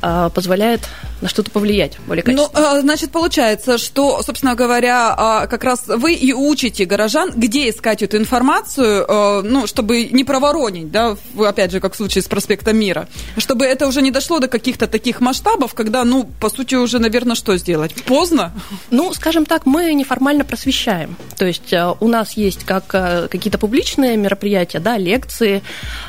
а, 0.00 0.30
позволяет 0.30 0.88
на 1.20 1.28
что-то 1.28 1.50
повлиять 1.50 1.98
более 2.06 2.24
ну, 2.26 2.46
качественно. 2.46 2.74
Ну, 2.74 2.80
значит, 2.80 3.10
получается, 3.10 3.78
что, 3.78 4.22
собственно 4.22 4.54
говоря, 4.54 5.14
а, 5.16 5.46
как 5.46 5.64
раз 5.64 5.84
вы 5.86 6.14
и 6.14 6.32
учите 6.32 6.84
горожан, 6.84 7.32
где 7.34 7.70
искать 7.70 8.02
эту 8.02 8.16
информацию, 8.16 9.04
а, 9.08 9.42
ну, 9.42 9.66
чтобы 9.66 10.04
не 10.04 10.24
проворонить, 10.24 10.90
да, 10.90 11.16
опять 11.38 11.72
же, 11.72 11.80
как 11.80 11.94
в 11.94 11.96
случае 11.96 12.22
с 12.22 12.26
проспектом 12.26 12.76
Мира, 12.78 13.08
чтобы 13.36 13.64
это 13.64 13.86
уже 13.86 14.02
не 14.02 14.10
дошло 14.10 14.38
до 14.38 14.48
каких-то 14.48 14.86
таких 14.86 15.20
масштабов, 15.28 15.74
когда, 15.74 16.04
ну, 16.04 16.24
по 16.40 16.48
сути, 16.48 16.74
уже, 16.74 16.98
наверное, 16.98 17.36
что 17.36 17.56
сделать? 17.58 17.94
Поздно? 18.04 18.52
Ну, 18.90 19.12
скажем 19.12 19.44
так, 19.44 19.66
мы 19.66 19.92
неформально 19.92 20.44
просвещаем. 20.44 21.16
То 21.36 21.46
есть 21.46 21.74
у 22.00 22.08
нас 22.08 22.32
есть 22.32 22.64
как 22.64 22.86
какие-то 22.86 23.58
публичные 23.58 24.16
мероприятия, 24.16 24.80
да, 24.80 24.96
лекции, 24.96 25.62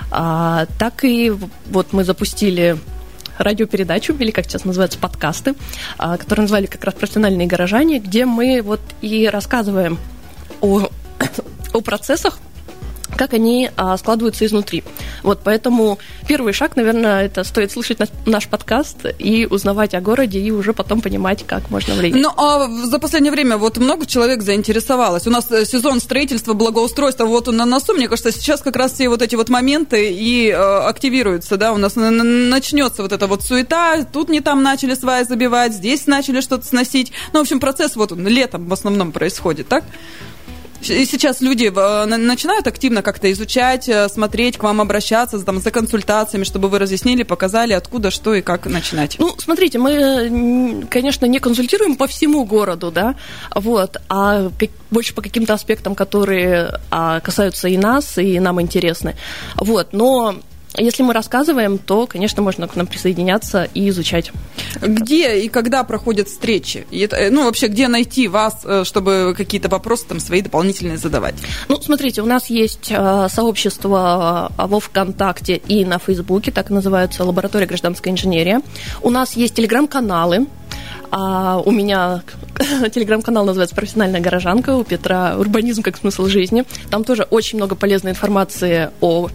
так 0.09 1.03
и 1.03 1.33
вот 1.65 1.91
мы 1.91 2.03
запустили 2.03 2.77
радиопередачу, 3.39 4.13
или 4.19 4.31
как 4.31 4.45
сейчас 4.45 4.65
называются, 4.65 4.99
подкасты, 4.99 5.55
а, 5.97 6.17
которые 6.17 6.43
назвали 6.43 6.65
как 6.67 6.83
раз 6.83 6.93
«Профессиональные 6.93 7.47
горожане», 7.47 7.99
где 7.99 8.25
мы 8.25 8.61
вот 8.61 8.81
и 9.01 9.27
рассказываем 9.27 9.97
о, 10.61 10.89
о 11.73 11.81
процессах, 11.81 12.39
как 13.19 13.33
они 13.33 13.69
а, 13.75 13.97
складываются 13.97 14.45
изнутри. 14.45 14.81
Вот 15.23 15.41
поэтому 15.43 15.99
первый 16.25 16.53
шаг, 16.53 16.77
наверное, 16.77 17.25
это 17.25 17.43
стоит 17.43 17.69
слушать 17.69 17.97
наш 18.25 18.47
подкаст 18.47 18.99
и 19.19 19.45
узнавать 19.45 19.93
о 19.93 19.99
городе, 19.99 20.39
и 20.39 20.51
уже 20.51 20.71
потом 20.71 21.01
понимать, 21.01 21.45
как 21.45 21.69
можно 21.69 21.95
влиять. 21.95 22.15
Ну, 22.15 22.29
а 22.37 22.69
за 22.69 22.97
последнее 22.97 23.33
время 23.33 23.57
вот 23.57 23.77
много 23.77 24.05
человек 24.05 24.41
заинтересовалось. 24.41 25.27
У 25.27 25.31
нас 25.31 25.51
э, 25.51 25.65
сезон 25.65 25.99
строительства, 25.99 26.53
благоустройства, 26.53 27.25
вот 27.25 27.49
он 27.49 27.57
на 27.57 27.65
носу. 27.65 27.93
Мне 27.93 28.07
кажется, 28.07 28.31
сейчас 28.31 28.61
как 28.61 28.77
раз 28.77 28.93
все 28.93 29.09
вот 29.09 29.21
эти 29.21 29.35
вот 29.35 29.49
моменты 29.49 30.13
и 30.13 30.47
э, 30.47 30.53
активируются, 30.55 31.57
да, 31.57 31.73
у 31.73 31.77
нас 31.77 31.97
начнется 31.97 33.01
вот 33.01 33.11
эта 33.11 33.27
вот 33.27 33.43
суета, 33.43 34.05
тут 34.05 34.29
не 34.29 34.39
там 34.39 34.63
начали 34.63 34.93
сваи 34.93 35.25
забивать, 35.25 35.73
здесь 35.73 36.07
начали 36.07 36.39
что-то 36.39 36.65
сносить. 36.65 37.11
Ну, 37.33 37.39
в 37.39 37.41
общем, 37.41 37.59
процесс 37.59 37.97
вот 37.97 38.13
он 38.13 38.25
летом 38.25 38.69
в 38.69 38.71
основном 38.71 39.11
происходит, 39.11 39.67
так? 39.67 39.83
И 40.81 41.05
сейчас 41.05 41.41
люди 41.41 41.71
э, 41.75 42.05
начинают 42.05 42.67
активно 42.67 43.01
как-то 43.01 43.31
изучать, 43.31 43.89
э, 43.89 44.07
смотреть, 44.09 44.57
к 44.57 44.63
вам 44.63 44.81
обращаться 44.81 45.39
там, 45.39 45.59
за 45.59 45.71
консультациями, 45.71 46.43
чтобы 46.43 46.69
вы 46.69 46.79
разъяснили, 46.79 47.23
показали, 47.23 47.73
откуда, 47.73 48.11
что 48.11 48.33
и 48.33 48.41
как 48.41 48.65
начинать. 48.65 49.17
Ну, 49.19 49.35
смотрите, 49.37 49.77
мы, 49.77 50.85
конечно, 50.89 51.25
не 51.25 51.39
консультируем 51.39 51.95
по 51.95 52.07
всему 52.07 52.45
городу, 52.45 52.91
да, 52.91 53.15
вот, 53.53 53.97
а 54.09 54.51
больше 54.91 55.13
по 55.13 55.21
каким-то 55.21 55.53
аспектам, 55.53 55.95
которые 55.95 56.79
а, 56.89 57.19
касаются 57.19 57.67
и 57.67 57.77
нас, 57.77 58.17
и 58.17 58.39
нам 58.39 58.61
интересны. 58.61 59.15
Вот, 59.55 59.93
но 59.93 60.35
если 60.77 61.03
мы 61.03 61.13
рассказываем, 61.13 61.77
то, 61.77 62.05
конечно, 62.05 62.41
можно 62.41 62.67
к 62.67 62.75
нам 62.75 62.87
присоединяться 62.87 63.67
и 63.73 63.89
изучать. 63.89 64.31
Где 64.81 65.39
и 65.39 65.49
когда 65.49 65.83
проходят 65.83 66.27
встречи? 66.27 66.85
И 66.91 66.99
это, 66.99 67.15
э, 67.15 67.29
ну, 67.31 67.45
вообще, 67.45 67.67
где 67.67 67.87
найти 67.87 68.27
вас, 68.27 68.61
э, 68.63 68.83
чтобы 68.85 69.33
какие-то 69.35 69.67
вопросы 69.69 70.05
там 70.07 70.19
свои 70.19 70.41
дополнительные 70.41 70.97
задавать? 70.97 71.35
Ну, 71.67 71.81
смотрите, 71.81 72.21
у 72.21 72.25
нас 72.25 72.49
есть 72.49 72.91
э, 72.91 73.27
сообщество 73.29 74.51
во 74.57 74.79
ВКонтакте 74.79 75.55
и 75.55 75.85
на 75.85 75.97
Фейсбуке, 75.97 76.51
так 76.51 76.69
называется 76.69 77.23
лаборатория 77.23 77.65
гражданской 77.65 78.11
инженерии. 78.11 78.59
У 79.01 79.09
нас 79.09 79.35
есть 79.35 79.55
телеграм-каналы, 79.55 80.47
а 81.11 81.57
у 81.65 81.71
меня 81.71 82.21
телеграм-канал 82.93 83.45
называется 83.45 83.75
«Профессиональная 83.75 84.21
горожанка», 84.21 84.75
у 84.75 84.83
Петра 84.83 85.35
«Урбанизм 85.37 85.81
как 85.81 85.97
смысл 85.97 86.25
жизни». 86.27 86.63
Там 86.91 87.03
тоже 87.03 87.23
очень 87.23 87.57
много 87.57 87.75
полезной 87.75 88.11
информации 88.11 88.91
о 89.01 89.29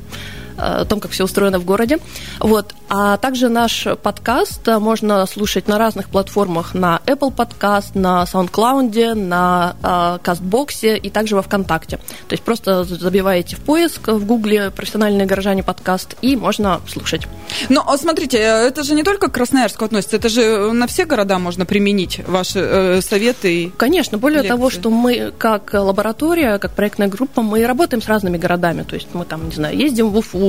о 0.56 0.84
том, 0.84 1.00
как 1.00 1.10
все 1.10 1.24
устроено 1.24 1.58
в 1.58 1.64
городе. 1.64 1.98
Вот. 2.40 2.74
А 2.88 3.16
также 3.16 3.48
наш 3.48 3.86
подкаст 4.02 4.66
можно 4.66 5.26
слушать 5.26 5.68
на 5.68 5.78
разных 5.78 6.08
платформах, 6.08 6.74
на 6.74 7.00
Apple 7.06 7.34
Podcast, 7.34 7.98
на 7.98 8.24
SoundCloud, 8.24 9.14
на 9.14 10.20
Кастбоксе 10.22 10.96
и 10.96 11.10
также 11.10 11.34
во 11.34 11.42
ВКонтакте. 11.42 11.96
То 12.28 12.32
есть 12.32 12.42
просто 12.42 12.84
забиваете 12.84 13.56
в 13.56 13.60
поиск 13.60 14.08
в 14.08 14.24
Гугле 14.24 14.70
«Профессиональные 14.70 15.26
горожане 15.26 15.62
подкаст» 15.62 16.16
и 16.22 16.36
можно 16.36 16.80
слушать. 16.86 17.26
Но 17.68 17.84
а 17.86 17.96
смотрите, 17.98 18.38
это 18.38 18.82
же 18.82 18.94
не 18.94 19.02
только 19.02 19.28
к 19.28 19.32
Красноярску 19.32 19.84
относится, 19.84 20.16
это 20.16 20.28
же 20.28 20.72
на 20.72 20.86
все 20.86 21.04
города 21.04 21.38
можно 21.38 21.66
применить 21.66 22.20
ваши 22.26 22.58
э, 22.60 23.00
советы. 23.00 23.72
Конечно, 23.76 24.18
более 24.18 24.42
лекции. 24.42 24.48
того, 24.48 24.70
что 24.70 24.90
мы 24.90 25.32
как 25.36 25.72
лаборатория, 25.72 26.58
как 26.58 26.72
проектная 26.72 27.08
группа, 27.08 27.42
мы 27.42 27.66
работаем 27.66 28.02
с 28.02 28.06
разными 28.06 28.38
городами. 28.38 28.82
То 28.82 28.94
есть 28.94 29.08
мы 29.14 29.24
там, 29.24 29.48
не 29.48 29.54
знаю, 29.54 29.76
ездим 29.76 30.10
в 30.10 30.18
Уфу, 30.18 30.43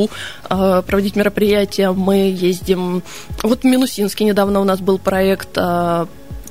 э, 0.50 0.82
проводить 0.86 1.16
мероприятия. 1.16 1.92
Мы 1.92 2.32
ездим... 2.36 3.04
Вот 3.44 3.62
в 3.62 3.66
Минусинске 3.66 4.26
недавно 4.26 4.60
у 4.60 4.64
нас 4.64 4.80
был 4.80 4.98
проект 5.00 5.58
э, 5.58 6.06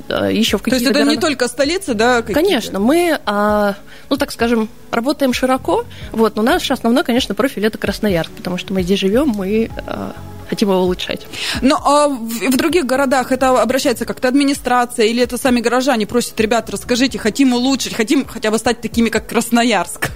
э 0.09 0.31
еще 0.33 0.59
в 0.59 0.63
какие-то 0.63 0.71
То 0.71 0.75
есть 0.77 0.91
это 0.91 1.01
города... 1.01 1.11
не 1.11 1.21
только 1.21 1.49
столицы, 1.49 1.95
да? 1.95 2.23
Конечно, 2.23 2.79
мы, 2.79 3.19
а, 3.27 3.75
ну 4.11 4.17
так 4.17 4.33
скажем, 4.33 4.69
работаем 4.91 5.33
широко, 5.33 5.85
вот, 6.13 6.37
но 6.37 6.43
наш 6.43 6.71
основной, 6.71 7.05
конечно, 7.05 7.35
профиль 7.35 7.67
это 7.67 7.79
Красноярск, 7.79 8.33
потому 8.33 8.59
что 8.59 8.75
мы 8.75 8.83
здесь 8.83 9.01
живем, 9.01 9.29
мы 9.29 9.71
а, 9.87 10.13
хотим 10.49 10.71
его 10.71 10.81
улучшать. 10.83 11.27
Но 11.63 11.77
а 11.85 12.09
в, 12.09 12.51
в 12.51 12.57
других 12.57 12.87
городах 12.87 13.33
это 13.33 13.61
обращается 13.61 14.05
как-то 14.05 14.29
администрация 14.29 15.07
или 15.07 15.23
это 15.23 15.39
сами 15.39 15.61
горожане 15.61 16.07
просят, 16.07 16.39
ребят, 16.41 16.71
расскажите, 16.71 17.19
хотим 17.19 17.55
улучшить, 17.55 17.95
хотим 17.95 18.25
хотя 18.27 18.51
бы 18.51 18.59
стать 18.59 18.81
такими, 18.81 19.09
как 19.09 19.29
Красноярск? 19.29 20.11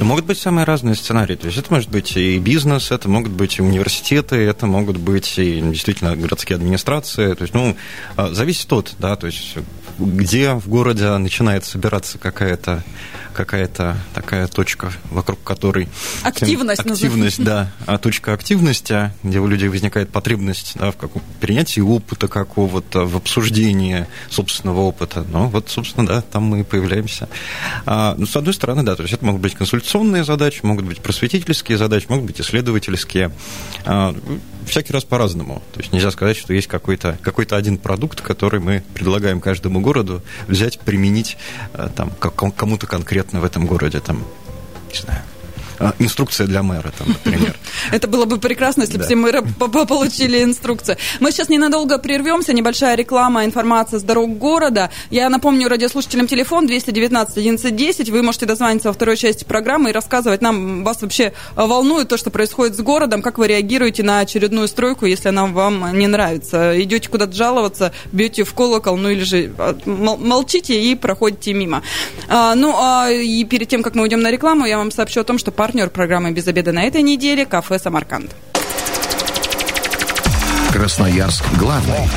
Могут 0.00 0.24
быть 0.24 0.38
самые 0.38 0.64
разные 0.64 0.94
сценарии. 0.94 1.36
То 1.36 1.46
есть 1.46 1.58
это 1.58 1.72
может 1.72 1.90
быть 1.90 2.16
и 2.16 2.38
бизнес, 2.38 2.90
это 2.90 3.08
могут 3.08 3.32
быть 3.32 3.58
и 3.58 3.62
университеты, 3.62 4.36
это 4.36 4.66
могут 4.66 4.96
быть 4.96 5.38
и 5.38 5.60
действительно 5.60 6.16
городские 6.16 6.56
администрации. 6.56 7.34
То 7.34 7.42
есть, 7.42 7.54
ну, 7.54 7.76
а, 8.16 8.32
зависит 8.32 8.72
от, 8.72 8.94
да, 8.98 9.16
то 9.16 9.26
есть 9.26 9.56
где 9.98 10.54
в 10.54 10.68
городе 10.68 11.16
начинает 11.18 11.64
собираться 11.64 12.18
какая-то 12.18 12.82
какая-то 13.34 13.96
такая 14.14 14.46
точка, 14.46 14.92
вокруг 15.10 15.42
которой... 15.42 15.88
Активность. 16.22 16.80
Активность, 16.80 17.42
да. 17.42 17.72
А 17.86 17.98
точка 17.98 18.32
активности, 18.32 19.12
где 19.22 19.38
у 19.38 19.46
людей 19.46 19.68
возникает 19.68 20.10
потребность 20.10 20.72
да, 20.76 20.90
в 20.90 20.96
каком 20.96 21.22
перенятии 21.40 21.80
опыта 21.80 22.28
какого-то, 22.28 23.04
в 23.04 23.16
обсуждении 23.16 24.06
собственного 24.30 24.80
опыта. 24.80 25.24
Ну, 25.30 25.48
вот, 25.48 25.68
собственно, 25.68 26.06
да, 26.06 26.22
там 26.22 26.44
мы 26.44 26.60
и 26.60 26.62
появляемся. 26.64 27.28
А, 27.86 28.14
ну, 28.16 28.26
с 28.26 28.36
одной 28.36 28.54
стороны, 28.54 28.82
да, 28.82 28.96
то 28.96 29.02
есть 29.02 29.14
это 29.14 29.24
могут 29.24 29.42
быть 29.42 29.54
консультационные 29.54 30.24
задачи, 30.24 30.60
могут 30.62 30.84
быть 30.84 31.00
просветительские 31.00 31.78
задачи, 31.78 32.06
могут 32.08 32.26
быть 32.26 32.40
исследовательские. 32.40 33.32
А, 33.84 34.14
всякий 34.66 34.92
раз 34.92 35.04
по-разному. 35.04 35.62
То 35.72 35.80
есть 35.80 35.92
нельзя 35.92 36.10
сказать, 36.10 36.36
что 36.36 36.54
есть 36.54 36.68
какой-то 36.68 37.18
какой 37.22 37.44
один 37.50 37.78
продукт, 37.78 38.20
который 38.20 38.60
мы 38.60 38.82
предлагаем 38.94 39.40
каждому 39.40 39.80
городу 39.80 40.22
взять, 40.46 40.78
применить 40.80 41.36
э, 41.72 41.88
там, 41.94 42.10
кому-то 42.10 42.86
конкретно 42.86 43.19
в 43.40 43.44
этом 43.44 43.66
городе. 43.66 44.00
Там, 44.00 44.24
не 44.88 44.98
знаю, 44.98 45.22
инструкция 45.98 46.46
для 46.46 46.62
мэра, 46.62 46.92
там, 46.96 47.08
например. 47.08 47.54
Это 47.92 48.06
было 48.08 48.24
бы 48.24 48.38
прекрасно, 48.38 48.82
если 48.82 48.98
бы 48.98 49.04
все 49.04 49.16
мэры 49.16 49.42
получили 49.42 50.42
инструкцию. 50.42 50.96
Мы 51.20 51.32
сейчас 51.32 51.48
ненадолго 51.48 51.98
прервемся. 51.98 52.52
Небольшая 52.52 52.96
реклама, 52.96 53.44
информация 53.44 53.98
с 53.98 54.02
дорог 54.02 54.36
города. 54.38 54.90
Я 55.10 55.28
напомню 55.28 55.68
радиослушателям 55.68 56.26
телефон 56.26 56.66
219 56.66 57.36
1110. 57.36 58.10
Вы 58.10 58.22
можете 58.22 58.46
дозвониться 58.46 58.88
во 58.88 58.94
второй 58.94 59.16
части 59.16 59.44
программы 59.44 59.90
и 59.90 59.92
рассказывать 59.92 60.42
нам, 60.42 60.84
вас 60.84 61.00
вообще 61.02 61.32
волнует 61.56 62.08
то, 62.08 62.16
что 62.16 62.30
происходит 62.30 62.76
с 62.76 62.80
городом, 62.80 63.22
как 63.22 63.38
вы 63.38 63.48
реагируете 63.48 64.02
на 64.02 64.20
очередную 64.20 64.68
стройку, 64.68 65.06
если 65.06 65.28
она 65.28 65.46
вам 65.46 65.98
не 65.98 66.06
нравится. 66.06 66.80
Идете 66.80 67.08
куда-то 67.08 67.32
жаловаться, 67.32 67.92
бьете 68.12 68.44
в 68.44 68.52
колокол, 68.54 68.96
ну 68.96 69.08
или 69.08 69.22
же 69.22 69.52
а, 69.58 69.76
молчите 69.86 70.80
и 70.80 70.94
проходите 70.94 71.54
мимо. 71.54 71.82
А, 72.28 72.54
ну, 72.54 72.74
и 73.10 73.44
перед 73.44 73.68
тем, 73.68 73.82
как 73.82 73.94
мы 73.94 74.02
уйдем 74.02 74.20
на 74.20 74.30
рекламу, 74.30 74.66
я 74.66 74.78
вам 74.78 74.90
сообщу 74.90 75.20
о 75.20 75.24
том, 75.24 75.38
что 75.38 75.50
пар 75.50 75.69
партнер 75.70 75.88
программы 75.88 76.32
«Без 76.32 76.48
обеда» 76.48 76.72
на 76.72 76.82
этой 76.82 77.00
неделе– 77.00 77.46
кафе 77.46 77.78
«Самарканд». 77.78 78.32
Красноярск 80.72 81.44
главный. 81.60 82.10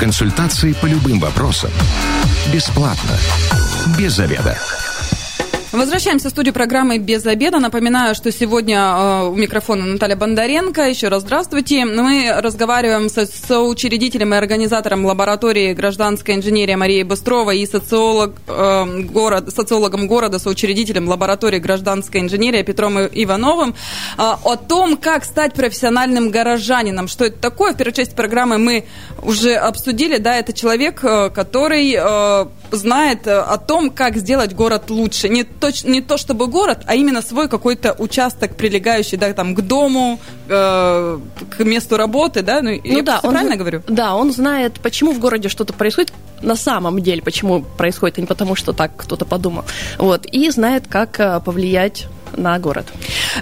Консультации 0.00 0.72
по 0.72 0.86
любым 0.86 1.20
вопросам. 1.20 1.70
Бесплатно. 2.52 3.16
Без 3.96 4.14
заведа. 4.14 4.58
Возвращаемся 5.72 6.26
в 6.28 6.30
студию 6.32 6.52
программы 6.52 6.98
«Без 6.98 7.24
обеда». 7.26 7.60
Напоминаю, 7.60 8.16
что 8.16 8.32
сегодня 8.32 8.78
э, 8.80 9.28
у 9.28 9.36
микрофона 9.36 9.84
Наталья 9.84 10.16
Бондаренко. 10.16 10.88
Еще 10.88 11.06
раз 11.06 11.22
здравствуйте. 11.22 11.84
Мы 11.84 12.34
разговариваем 12.36 13.08
со 13.08 13.24
соучредителем 13.24 14.34
и 14.34 14.36
организатором 14.36 15.06
лаборатории 15.06 15.72
гражданской 15.72 16.34
инженерии 16.34 16.74
Марией 16.74 17.04
Быстрова 17.04 17.52
и 17.52 17.64
социолог, 17.66 18.34
э, 18.48 19.02
город, 19.12 19.54
социологом 19.54 20.08
города, 20.08 20.40
соучредителем 20.40 21.08
лаборатории 21.08 21.60
гражданской 21.60 22.20
инженерии 22.20 22.64
Петром 22.64 22.98
Ивановым 22.98 23.70
э, 23.70 23.74
о 24.18 24.56
том, 24.56 24.96
как 24.96 25.24
стать 25.24 25.54
профессиональным 25.54 26.30
горожанином. 26.30 27.06
Что 27.06 27.26
это 27.26 27.38
такое? 27.38 27.74
В 27.74 27.76
первой 27.76 27.92
части 27.92 28.16
программы 28.16 28.58
мы 28.58 28.86
уже 29.22 29.54
обсудили. 29.54 30.16
Да, 30.18 30.34
это 30.34 30.52
человек, 30.52 31.04
э, 31.04 31.30
который 31.30 31.94
э, 31.96 32.46
знает 32.72 33.28
э, 33.28 33.38
о 33.38 33.56
том, 33.56 33.90
как 33.90 34.16
сделать 34.16 34.52
город 34.52 34.90
лучше. 34.90 35.28
Не 35.28 35.44
то, 35.60 35.70
не 35.84 36.00
то 36.00 36.16
чтобы 36.16 36.46
город, 36.46 36.80
а 36.86 36.94
именно 36.94 37.22
свой 37.22 37.48
какой-то 37.48 37.94
участок, 37.98 38.56
прилегающий 38.56 39.18
да, 39.18 39.32
там, 39.32 39.54
к 39.54 39.60
дому, 39.60 40.18
э, 40.48 41.18
к 41.50 41.64
месту 41.64 41.96
работы. 41.96 42.42
Да? 42.42 42.62
Ну, 42.62 42.80
ну 42.82 43.02
да, 43.02 43.20
он, 43.22 43.30
правильно 43.30 43.56
говорю? 43.56 43.82
Да, 43.86 44.14
он 44.14 44.32
знает, 44.32 44.80
почему 44.82 45.12
в 45.12 45.18
городе 45.18 45.48
что-то 45.48 45.72
происходит 45.72 46.12
на 46.42 46.56
самом 46.56 47.00
деле, 47.00 47.22
почему 47.22 47.62
происходит, 47.62 48.18
а 48.18 48.20
не 48.22 48.26
потому, 48.26 48.56
что 48.56 48.72
так 48.72 48.92
кто-то 48.96 49.24
подумал. 49.24 49.64
Вот, 49.98 50.26
и 50.26 50.50
знает, 50.50 50.86
как 50.88 51.20
э, 51.20 51.40
повлиять 51.44 52.06
на 52.36 52.58
город. 52.58 52.86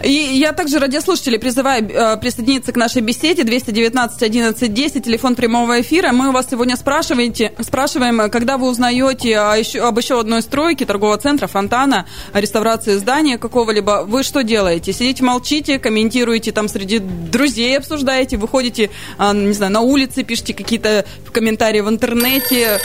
И 0.02 0.10
я 0.10 0.52
также 0.52 0.78
радиослушателей 0.78 1.38
призываю 1.38 1.88
э, 1.88 2.16
присоединиться 2.18 2.72
к 2.72 2.76
нашей 2.76 3.02
беседе 3.02 3.44
219 3.44 4.22
11 4.22 4.72
10, 4.72 5.04
телефон 5.04 5.34
прямого 5.34 5.80
эфира. 5.80 6.12
Мы 6.12 6.28
у 6.28 6.32
вас 6.32 6.46
сегодня 6.50 6.76
спрашиваете, 6.76 7.52
спрашиваем, 7.60 8.30
когда 8.30 8.58
вы 8.58 8.68
узнаете 8.68 9.38
о 9.38 9.54
еще, 9.56 9.80
об 9.86 9.98
еще 9.98 10.20
одной 10.20 10.42
стройке 10.42 10.84
торгового 10.86 11.18
центра, 11.18 11.46
фонтана, 11.46 12.06
реставрации 12.32 12.96
здания 12.96 13.38
какого-либо, 13.38 14.04
вы 14.06 14.22
что 14.22 14.42
делаете? 14.42 14.92
Сидите, 14.92 15.24
молчите, 15.24 15.78
комментируете 15.78 16.52
там 16.52 16.68
среди 16.68 16.98
друзей, 16.98 17.76
обсуждаете, 17.78 18.36
выходите, 18.36 18.90
э, 19.18 19.32
не 19.34 19.52
знаю, 19.52 19.72
на 19.72 19.80
улице, 19.80 20.22
пишите 20.22 20.54
какие-то 20.54 21.04
комментарии 21.32 21.80
в 21.80 21.88
интернете. 21.88 22.80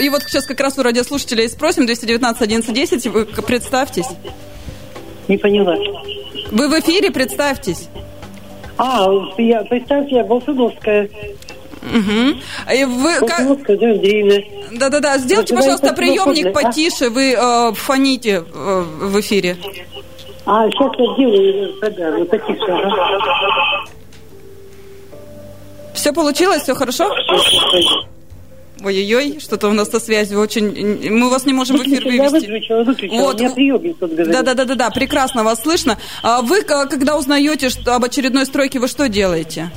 И 0.00 0.08
вот 0.08 0.22
сейчас 0.22 0.46
как 0.46 0.60
раз 0.60 0.78
у 0.78 0.82
радиослушателей 0.82 1.48
спросим, 1.48 1.86
219 1.86 2.42
11 2.42 2.74
10, 2.74 3.06
вы 3.06 3.24
представьтесь. 3.24 4.06
Не 5.28 5.36
поняла. 5.36 5.76
Вы 6.50 6.68
в 6.68 6.80
эфире, 6.80 7.10
представьтесь. 7.10 7.88
А, 8.78 9.06
я, 9.38 9.62
представьте, 9.62 10.16
я 10.16 10.24
Болсуновская. 10.24 11.08
Угу. 11.82 12.74
И 12.74 12.84
вы 12.84 13.20
Болсуновская, 13.20 13.76
как... 13.76 14.78
Да-да-да, 14.78 15.18
сделайте, 15.18 15.54
пожалуйста, 15.54 15.92
приемник 15.94 16.52
потише, 16.52 17.10
вы 17.10 17.32
э, 17.32 17.72
фоните 17.74 18.44
э, 18.52 18.82
в 19.00 19.20
эфире. 19.20 19.56
А, 20.44 20.68
сейчас 20.70 20.92
я 20.98 21.12
сделаю, 21.14 21.74
да, 21.80 22.24
потише. 22.24 22.70
Ага. 22.70 23.84
Все 25.94 26.12
получилось, 26.12 26.62
все 26.62 26.74
хорошо? 26.74 27.10
Ой-ой-ой, 28.86 29.40
что-то 29.40 29.66
у 29.68 29.72
нас 29.72 29.90
со 29.90 29.98
связью 29.98 30.38
очень... 30.38 31.10
Мы 31.10 31.28
вас 31.28 31.44
не 31.44 31.52
можем 31.52 31.76
в 31.76 31.82
эфир 31.82 32.04
вывести. 32.04 32.22
Я 32.22 32.30
выключила, 32.30 32.84
выключила. 32.84 33.20
Вот. 33.20 33.34
У 33.34 33.38
меня 33.38 33.50
приемник 33.50 33.98
тут 33.98 34.12
говорит. 34.12 34.44
Да-да-да, 34.44 34.90
прекрасно 34.90 35.42
вас 35.42 35.60
слышно. 35.60 35.98
А 36.22 36.40
вы, 36.40 36.62
когда 36.62 37.16
узнаете 37.16 37.68
что, 37.68 37.96
об 37.96 38.04
очередной 38.04 38.46
стройке, 38.46 38.78
вы 38.78 38.86
что 38.86 39.08
делаете? 39.08 39.72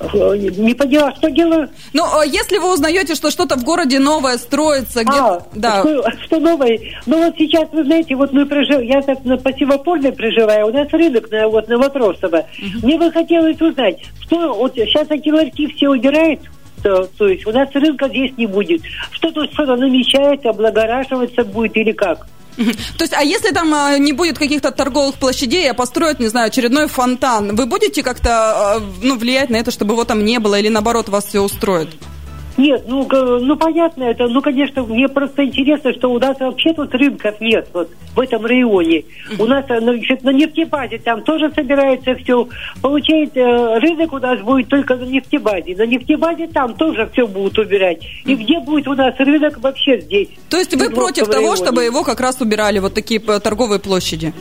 Не 0.00 0.72
поняла, 0.74 1.12
что 1.16 1.30
делаю? 1.32 1.68
Ну, 1.92 2.04
а 2.04 2.24
если 2.24 2.58
вы 2.58 2.72
узнаете, 2.72 3.16
что 3.16 3.28
что-то 3.32 3.56
в 3.56 3.64
городе 3.64 3.98
новое 3.98 4.38
строится, 4.38 5.02
где 5.02 5.18
а, 5.18 5.42
да. 5.52 5.80
что, 5.80 6.04
что 6.24 6.38
новое? 6.38 6.78
Ну, 7.06 7.24
вот 7.24 7.34
сейчас, 7.36 7.68
вы 7.72 7.82
знаете, 7.82 8.14
вот 8.14 8.32
мы 8.32 8.46
прожив... 8.46 8.82
я 8.82 9.02
так 9.02 9.24
на 9.24 9.36
Пассивопольной 9.36 10.12
проживаю, 10.12 10.68
у 10.68 10.72
нас 10.72 10.88
рынок 10.92 11.28
на, 11.32 11.48
вот, 11.48 11.68
на 11.68 11.76
Матросово. 11.76 12.46
Угу. 12.56 12.86
Мне 12.86 12.98
бы 12.98 13.10
хотелось 13.10 13.60
узнать, 13.60 13.98
что 14.20 14.54
вот 14.54 14.74
сейчас 14.76 15.10
эти 15.10 15.28
ларьки 15.28 15.66
все 15.74 15.88
убирают, 15.88 16.40
то, 16.82 17.28
есть 17.28 17.46
у 17.46 17.52
нас 17.52 17.68
рынка 17.74 18.08
здесь 18.08 18.32
не 18.36 18.46
будет. 18.46 18.82
Что 19.12 19.30
тут 19.30 19.52
что-то 19.52 19.76
намечается, 19.76 20.50
облагораживаться 20.50 21.44
будет 21.44 21.76
или 21.76 21.92
как? 21.92 22.26
То 22.56 23.04
есть, 23.04 23.14
а 23.14 23.22
если 23.22 23.52
там 23.52 23.72
а, 23.72 23.96
не 23.96 24.12
будет 24.12 24.38
каких-то 24.38 24.70
торговых 24.70 25.14
площадей, 25.14 25.70
а 25.70 25.74
построят, 25.74 26.20
не 26.20 26.28
знаю, 26.28 26.48
очередной 26.48 26.88
фонтан, 26.88 27.56
вы 27.56 27.66
будете 27.66 28.02
как-то 28.02 28.30
а, 28.30 28.82
ну, 29.02 29.16
влиять 29.16 29.50
на 29.50 29.56
это, 29.56 29.70
чтобы 29.70 29.94
его 29.94 30.04
там 30.04 30.24
не 30.24 30.38
было, 30.38 30.58
или 30.58 30.68
наоборот 30.68 31.08
вас 31.08 31.26
все 31.26 31.40
устроит? 31.40 31.88
Нет, 32.60 32.84
ну, 32.86 33.08
ну 33.40 33.56
понятно 33.56 34.04
это, 34.04 34.28
ну, 34.28 34.42
конечно, 34.42 34.82
мне 34.82 35.08
просто 35.08 35.46
интересно, 35.46 35.94
что 35.94 36.12
у 36.12 36.18
нас 36.18 36.38
вообще 36.38 36.74
тут 36.74 36.94
рынков 36.94 37.40
нет 37.40 37.66
вот 37.72 37.88
в 38.14 38.20
этом 38.20 38.44
районе. 38.44 39.04
У 39.38 39.46
нас 39.46 39.64
э, 39.70 39.80
значит, 39.80 40.22
на 40.22 40.30
нефтебазе 40.30 40.98
там 40.98 41.22
тоже 41.22 41.50
собирается 41.54 42.14
все. 42.16 42.46
Получается, 42.82 43.40
э, 43.40 43.78
рынок 43.78 44.12
у 44.12 44.18
нас 44.18 44.40
будет 44.42 44.68
только 44.68 44.96
на 44.96 45.04
нефтебазе. 45.04 45.74
На 45.74 45.86
нефтебазе 45.86 46.48
там 46.48 46.74
тоже 46.74 47.08
все 47.14 47.26
будут 47.26 47.58
убирать. 47.58 48.02
И 48.26 48.34
где 48.34 48.60
будет 48.60 48.86
у 48.88 48.94
нас 48.94 49.14
рынок 49.18 49.58
вообще 49.60 49.98
здесь? 49.98 50.28
То 50.50 50.58
есть 50.58 50.76
вы 50.76 50.90
против 50.90 51.28
того, 51.28 51.56
чтобы 51.56 51.84
его 51.84 52.04
как 52.04 52.20
раз 52.20 52.42
убирали, 52.42 52.78
вот 52.78 52.92
такие 52.92 53.20
торговые 53.20 53.80
площади? 53.80 54.34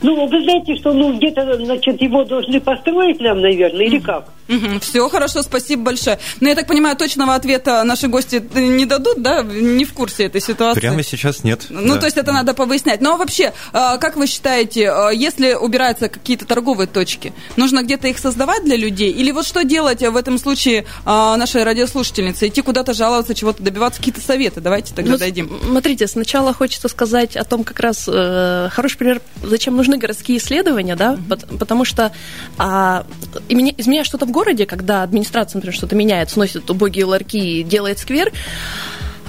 Ну, 0.00 0.26
вы 0.26 0.42
знаете, 0.42 0.76
что 0.76 0.92
ну 0.92 1.16
где-то, 1.16 1.56
значит, 1.64 2.00
его 2.00 2.24
должны 2.24 2.60
построить 2.60 3.20
нам, 3.20 3.40
наверное, 3.40 3.84
или 3.84 3.98
как? 3.98 4.32
Угу, 4.48 4.80
все 4.80 5.08
хорошо, 5.08 5.42
спасибо 5.42 5.84
большое. 5.84 6.18
Но 6.40 6.48
я 6.48 6.54
так 6.54 6.66
понимаю, 6.66 6.96
точного 6.96 7.34
ответа 7.34 7.84
наши 7.84 8.08
гости 8.08 8.42
не 8.54 8.86
дадут, 8.86 9.22
да? 9.22 9.42
Не 9.42 9.84
в 9.84 9.92
курсе 9.92 10.24
этой 10.24 10.40
ситуации. 10.40 10.80
Прямо 10.80 11.02
сейчас 11.02 11.44
нет. 11.44 11.66
Ну, 11.70 11.94
да. 11.94 12.00
то 12.00 12.06
есть 12.06 12.16
это 12.16 12.32
надо 12.32 12.54
повыяснять. 12.54 13.00
Ну, 13.00 13.14
а 13.14 13.16
вообще, 13.16 13.52
а, 13.72 13.98
как 13.98 14.16
вы 14.16 14.26
считаете, 14.26 14.90
а, 14.90 15.10
если 15.10 15.54
убираются 15.54 16.08
какие-то 16.08 16.46
торговые 16.46 16.86
точки, 16.86 17.32
нужно 17.56 17.82
где-то 17.82 18.08
их 18.08 18.18
создавать 18.18 18.64
для 18.64 18.76
людей? 18.76 19.12
Или 19.12 19.30
вот 19.30 19.46
что 19.46 19.64
делать 19.64 20.00
в 20.00 20.16
этом 20.16 20.38
случае 20.38 20.86
нашей 21.04 21.62
радиослушательнице? 21.62 22.48
Идти 22.48 22.62
куда-то 22.62 22.94
жаловаться, 22.94 23.34
чего-то 23.34 23.62
добиваться, 23.62 24.00
какие-то 24.00 24.20
советы? 24.20 24.60
Давайте 24.60 24.94
тогда 24.94 25.12
ну, 25.12 25.18
дадим. 25.18 25.50
Смотрите, 25.64 26.06
сначала 26.06 26.52
хочется 26.52 26.88
сказать 26.88 27.36
о 27.36 27.44
том, 27.44 27.64
как 27.64 27.80
раз 27.80 28.08
э, 28.08 28.68
хороший 28.70 28.96
пример, 28.98 29.20
зачем 29.42 29.76
нужны 29.76 29.96
городские 29.98 30.38
исследования, 30.38 30.96
да, 30.96 31.14
mm-hmm. 31.14 31.58
потому 31.58 31.84
что 31.84 32.12
а, 32.58 33.06
изменяя 33.48 34.04
что-то 34.04 34.26
городе, 34.32 34.66
когда 34.66 35.02
администрация, 35.02 35.58
например, 35.58 35.74
что-то 35.74 35.94
меняет, 35.94 36.30
сносит 36.30 36.68
убогие 36.70 37.04
ларьки, 37.04 37.62
делает 37.62 37.98
сквер, 37.98 38.32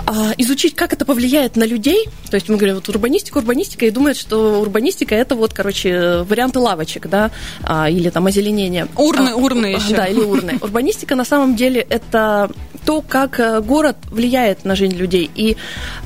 а, 0.06 0.34
изучить, 0.38 0.76
как 0.76 0.94
это 0.94 1.06
повлияет 1.06 1.56
на 1.56 1.64
людей. 1.64 2.10
То 2.30 2.36
есть 2.36 2.50
мы 2.50 2.58
говорим, 2.58 2.76
вот 2.76 2.90
урбанистика, 2.90 3.38
урбанистика, 3.38 3.86
и 3.86 3.92
думают, 3.92 4.18
что 4.18 4.60
урбанистика 4.60 5.16
это 5.16 5.36
вот, 5.36 5.54
короче, 5.54 6.24
варианты 6.24 6.60
лавочек, 6.60 7.08
да, 7.08 7.32
а, 7.62 7.90
или 7.90 8.10
там 8.10 8.26
озеленение. 8.26 8.88
Урны, 8.98 9.30
а, 9.30 9.36
урны 9.36 9.68
еще. 9.68 9.96
Да, 9.96 10.06
или 10.06 10.20
урны. 10.20 10.58
Урбанистика 10.62 11.16
на 11.16 11.26
самом 11.26 11.56
деле 11.56 11.82
это 11.82 12.50
то, 12.86 13.02
как 13.02 13.40
э, 13.40 13.62
город 13.62 13.98
влияет 14.10 14.66
на 14.66 14.76
жизнь 14.76 14.96
людей. 14.96 15.30
И 15.36 15.56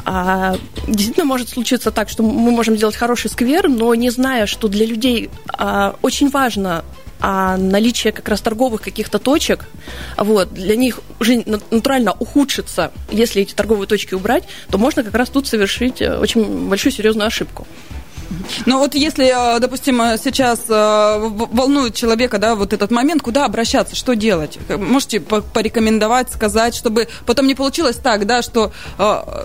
а, 0.05 0.57
действительно 0.87 1.25
может 1.25 1.49
случиться 1.49 1.89
так, 1.89 2.09
что 2.09 2.23
мы 2.23 2.51
можем 2.51 2.75
сделать 2.75 2.95
хороший 2.95 3.29
сквер, 3.29 3.67
но 3.67 3.95
не 3.95 4.09
зная, 4.09 4.45
что 4.45 4.67
для 4.67 4.85
людей 4.85 5.29
а, 5.47 5.95
очень 6.01 6.29
важно 6.29 6.83
а 7.19 7.57
наличие 7.57 8.13
как 8.13 8.27
раз 8.29 8.41
торговых 8.41 8.81
каких-то 8.81 9.19
точек, 9.19 9.65
вот, 10.17 10.53
для 10.53 10.75
них 10.75 11.01
жизнь 11.19 11.43
натурально 11.45 12.13
ухудшится, 12.17 12.91
если 13.11 13.41
эти 13.41 13.53
торговые 13.53 13.87
точки 13.87 14.13
убрать, 14.13 14.43
то 14.69 14.77
можно 14.77 15.03
как 15.03 15.13
раз 15.15 15.29
тут 15.29 15.47
совершить 15.47 16.01
э, 16.01 16.17
очень 16.17 16.67
большую 16.69 16.93
серьезную 16.93 17.27
ошибку. 17.27 17.67
Но 18.65 18.79
вот 18.79 18.93
если, 18.93 19.25
э, 19.25 19.59
допустим, 19.59 20.01
э, 20.01 20.17
сейчас 20.21 20.67
волнует 20.67 21.95
человека, 21.95 22.37
да, 22.37 22.55
вот 22.55 22.73
этот 22.73 22.91
момент, 22.91 23.21
куда 23.21 23.45
обращаться, 23.45 23.95
что 23.95 24.15
делать? 24.15 24.59
Можете 24.69 25.19
порекомендовать, 25.19 26.31
сказать, 26.31 26.75
чтобы 26.75 27.07
потом 27.25 27.47
не 27.47 27.55
получилось 27.55 27.97
так, 27.97 28.25
да, 28.25 28.41
что 28.41 28.71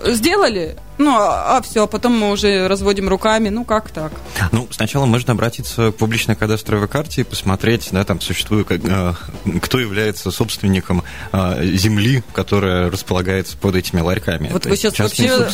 сделали, 0.05 0.77
ну, 0.97 1.11
а, 1.15 1.57
а 1.57 1.61
все, 1.61 1.83
а 1.83 1.87
потом 1.87 2.17
мы 2.17 2.31
уже 2.31 2.67
разводим 2.67 3.09
руками. 3.09 3.49
Ну, 3.49 3.65
как 3.65 3.89
так? 3.89 4.11
Ну, 4.51 4.67
сначала 4.71 5.05
можно 5.05 5.33
обратиться 5.33 5.91
к 5.91 5.95
публичной 5.95 6.35
кадастровой 6.35 6.87
карте 6.87 7.21
и 7.21 7.23
посмотреть, 7.23 7.89
да, 7.91 8.03
там 8.03 8.21
существует, 8.21 8.67
э, 8.69 9.13
кто 9.61 9.79
является 9.79 10.31
собственником 10.31 11.03
э, 11.31 11.65
земли, 11.73 12.23
которая 12.33 12.89
располагается 12.89 13.57
под 13.57 13.75
этими 13.75 14.01
ларьками. 14.01 14.49
Вот 14.51 14.65
вы 14.65 14.75
сейчас 14.75 14.99
вообще... 14.99 15.49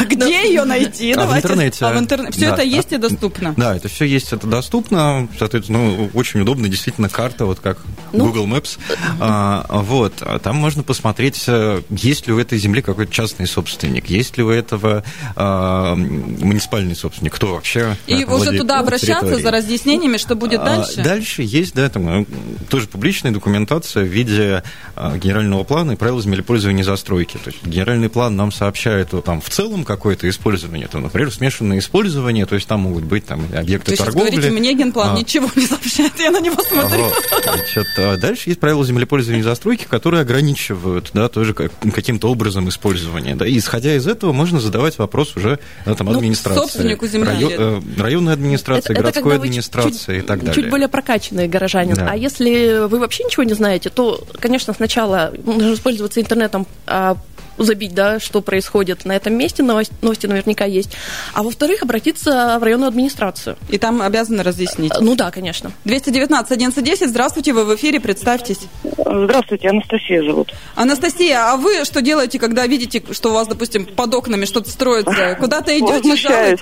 Где 0.06 0.48
ее 0.48 0.64
найти? 0.64 1.12
А 1.12 1.26
в 1.26 1.36
интернете. 1.36 1.84
А 1.84 1.92
в 1.92 1.98
интернете. 1.98 2.36
Все 2.36 2.52
это 2.52 2.62
есть 2.62 2.92
и 2.92 2.96
доступно? 2.96 3.54
Да, 3.56 3.76
это 3.76 3.88
все 3.88 4.04
есть, 4.04 4.32
это 4.32 4.46
доступно. 4.46 5.28
Соответственно, 5.38 5.78
ну, 5.78 6.10
очень 6.14 6.40
удобно, 6.40 6.68
действительно, 6.68 7.08
карта, 7.08 7.46
вот 7.46 7.60
как 7.60 7.78
ну, 8.12 8.26
Google 8.26 8.46
Maps. 8.46 8.78
А, 9.20 9.64
вот, 9.70 10.22
там 10.42 10.56
можно 10.56 10.82
посмотреть, 10.82 11.44
э, 11.46 11.82
есть 11.90 12.26
ли 12.26 12.32
у 12.32 12.38
этой 12.38 12.58
земли 12.58 12.82
какой-то 12.82 13.12
частный 13.12 13.46
собственник, 13.46 14.06
есть 14.10 14.36
ли 14.36 14.44
у 14.48 14.50
этого 14.50 15.04
э, 15.36 15.94
муниципальный 15.94 16.96
собственник, 16.96 17.34
кто 17.34 17.54
вообще 17.54 17.96
И 18.06 18.24
уже 18.24 18.56
туда 18.56 18.80
обращаться 18.80 19.36
за 19.36 19.50
разъяснениями, 19.50 20.16
что 20.16 20.34
будет 20.34 20.64
дальше? 20.64 21.02
Дальше 21.02 21.42
есть, 21.42 21.74
да, 21.74 21.88
там 21.88 22.26
тоже 22.68 22.88
публичная 22.88 23.32
документация 23.32 24.04
в 24.04 24.08
виде 24.08 24.62
генерального 24.96 25.64
плана 25.64 25.92
и 25.92 25.96
правил 25.96 26.20
землепользования 26.20 26.82
и 26.82 26.84
застройки. 26.84 27.36
То 27.36 27.50
есть 27.50 27.64
генеральный 27.64 28.08
план 28.08 28.36
нам 28.36 28.52
сообщает 28.52 29.10
там, 29.24 29.40
в 29.40 29.48
целом 29.48 29.84
какое-то 29.84 30.28
использование, 30.28 30.88
то, 30.88 30.98
например, 30.98 31.32
смешанное 31.32 31.78
использование, 31.78 32.46
то 32.46 32.54
есть 32.54 32.66
там 32.66 32.80
могут 32.80 33.04
быть 33.04 33.26
там, 33.26 33.44
объекты 33.54 33.96
То 33.96 34.04
торговли. 34.04 34.30
Вы 34.30 34.36
говорите, 34.36 34.58
мне 34.58 34.74
генплан 34.74 35.14
а, 35.14 35.18
ничего 35.18 35.48
не 35.56 35.66
сообщает, 35.66 36.12
я 36.18 36.30
на 36.30 36.40
него 36.40 36.62
смотрю. 36.62 37.04
Вот, 37.04 37.14
значит, 37.42 37.86
а 37.98 38.16
дальше 38.16 38.50
есть 38.50 38.60
правила 38.60 38.84
землепользования 38.84 39.40
и 39.40 39.44
застройки, 39.44 39.84
которые 39.88 40.22
ограничивают 40.22 41.10
да, 41.14 41.28
тоже 41.28 41.54
каким-то 41.54 42.30
образом 42.30 42.68
использование. 42.68 43.34
Да, 43.34 43.46
и 43.46 43.58
исходя 43.58 43.94
из 43.94 44.06
этого 44.06 44.32
можно 44.38 44.60
задавать 44.60 44.96
вопрос 44.98 45.36
уже 45.36 45.58
там, 45.84 45.96
ну, 46.06 46.16
администрации. 46.16 46.60
Собственнику 46.60 47.06
земли. 47.08 47.26
Район, 47.26 47.52
э, 47.56 47.80
районной 48.00 48.32
администрации, 48.32 48.92
это, 48.92 49.02
городской 49.02 49.34
это 49.34 49.42
администрации 49.42 50.14
чуть, 50.14 50.24
и 50.24 50.26
так 50.26 50.38
далее. 50.38 50.54
Чуть 50.54 50.70
более 50.70 50.88
прокачанные 50.88 51.48
горожане. 51.48 51.94
Да. 51.94 52.12
А 52.12 52.16
если 52.16 52.86
вы 52.86 53.00
вообще 53.00 53.24
ничего 53.24 53.42
не 53.42 53.54
знаете, 53.54 53.90
то, 53.90 54.24
конечно, 54.38 54.72
сначала 54.72 55.32
нужно 55.44 55.76
пользоваться 55.82 56.20
интернетом 56.20 56.66
а, 56.86 57.16
забить, 57.58 57.94
да, 57.94 58.20
что 58.20 58.40
происходит 58.40 59.04
на 59.04 59.14
этом 59.16 59.34
месте, 59.34 59.62
новости, 59.62 59.94
новости 60.02 60.26
наверняка 60.26 60.64
есть. 60.64 60.96
А 61.34 61.42
во-вторых, 61.42 61.82
обратиться 61.82 62.56
в 62.58 62.62
районную 62.62 62.88
администрацию. 62.88 63.56
И 63.68 63.78
там 63.78 64.02
обязаны 64.02 64.42
разъяснить? 64.42 64.92
Ну 65.00 65.14
да, 65.14 65.30
конечно. 65.30 65.72
219 65.84 66.50
1110, 66.50 67.08
здравствуйте, 67.08 67.52
вы 67.52 67.64
в 67.64 67.74
эфире, 67.76 68.00
представьтесь. 68.00 68.60
Здравствуйте, 68.82 69.68
Анастасия 69.68 70.22
зовут. 70.22 70.54
Анастасия, 70.74 71.52
а 71.52 71.56
вы 71.56 71.84
что 71.84 72.02
делаете, 72.02 72.38
когда 72.38 72.66
видите, 72.66 73.02
что 73.12 73.30
у 73.30 73.32
вас, 73.32 73.48
допустим, 73.48 73.86
под 73.86 74.14
окнами 74.14 74.44
что-то 74.44 74.70
строится? 74.70 75.36
Куда-то 75.40 75.76
идете 75.78 76.16
жаловать? 76.16 76.60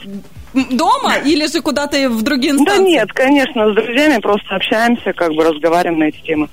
Дома 0.70 1.16
или 1.24 1.46
же 1.46 1.60
куда-то 1.60 2.08
в 2.08 2.22
другие 2.22 2.54
инстанции? 2.54 2.82
Да 2.82 2.88
нет, 2.88 3.12
конечно, 3.12 3.72
с 3.72 3.74
друзьями 3.74 4.20
просто 4.20 4.54
общаемся, 4.54 5.12
как 5.12 5.32
бы 5.34 5.44
разговариваем 5.44 5.98
на 5.98 6.04
эти 6.04 6.20
темы. 6.22 6.48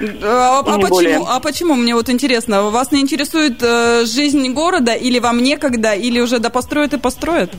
А, 0.00 0.58
а, 0.58 0.78
почему, 0.78 1.26
а 1.26 1.40
почему, 1.40 1.74
мне 1.74 1.94
вот 1.94 2.08
интересно, 2.08 2.62
вас 2.70 2.92
не 2.92 3.00
интересует 3.00 3.62
э, 3.62 4.04
жизнь 4.06 4.52
города, 4.52 4.92
или 4.92 5.18
вам 5.18 5.42
некогда, 5.42 5.94
или 5.94 6.20
уже 6.20 6.38
да 6.38 6.50
построят 6.50 6.94
и 6.94 6.98
построят? 6.98 7.50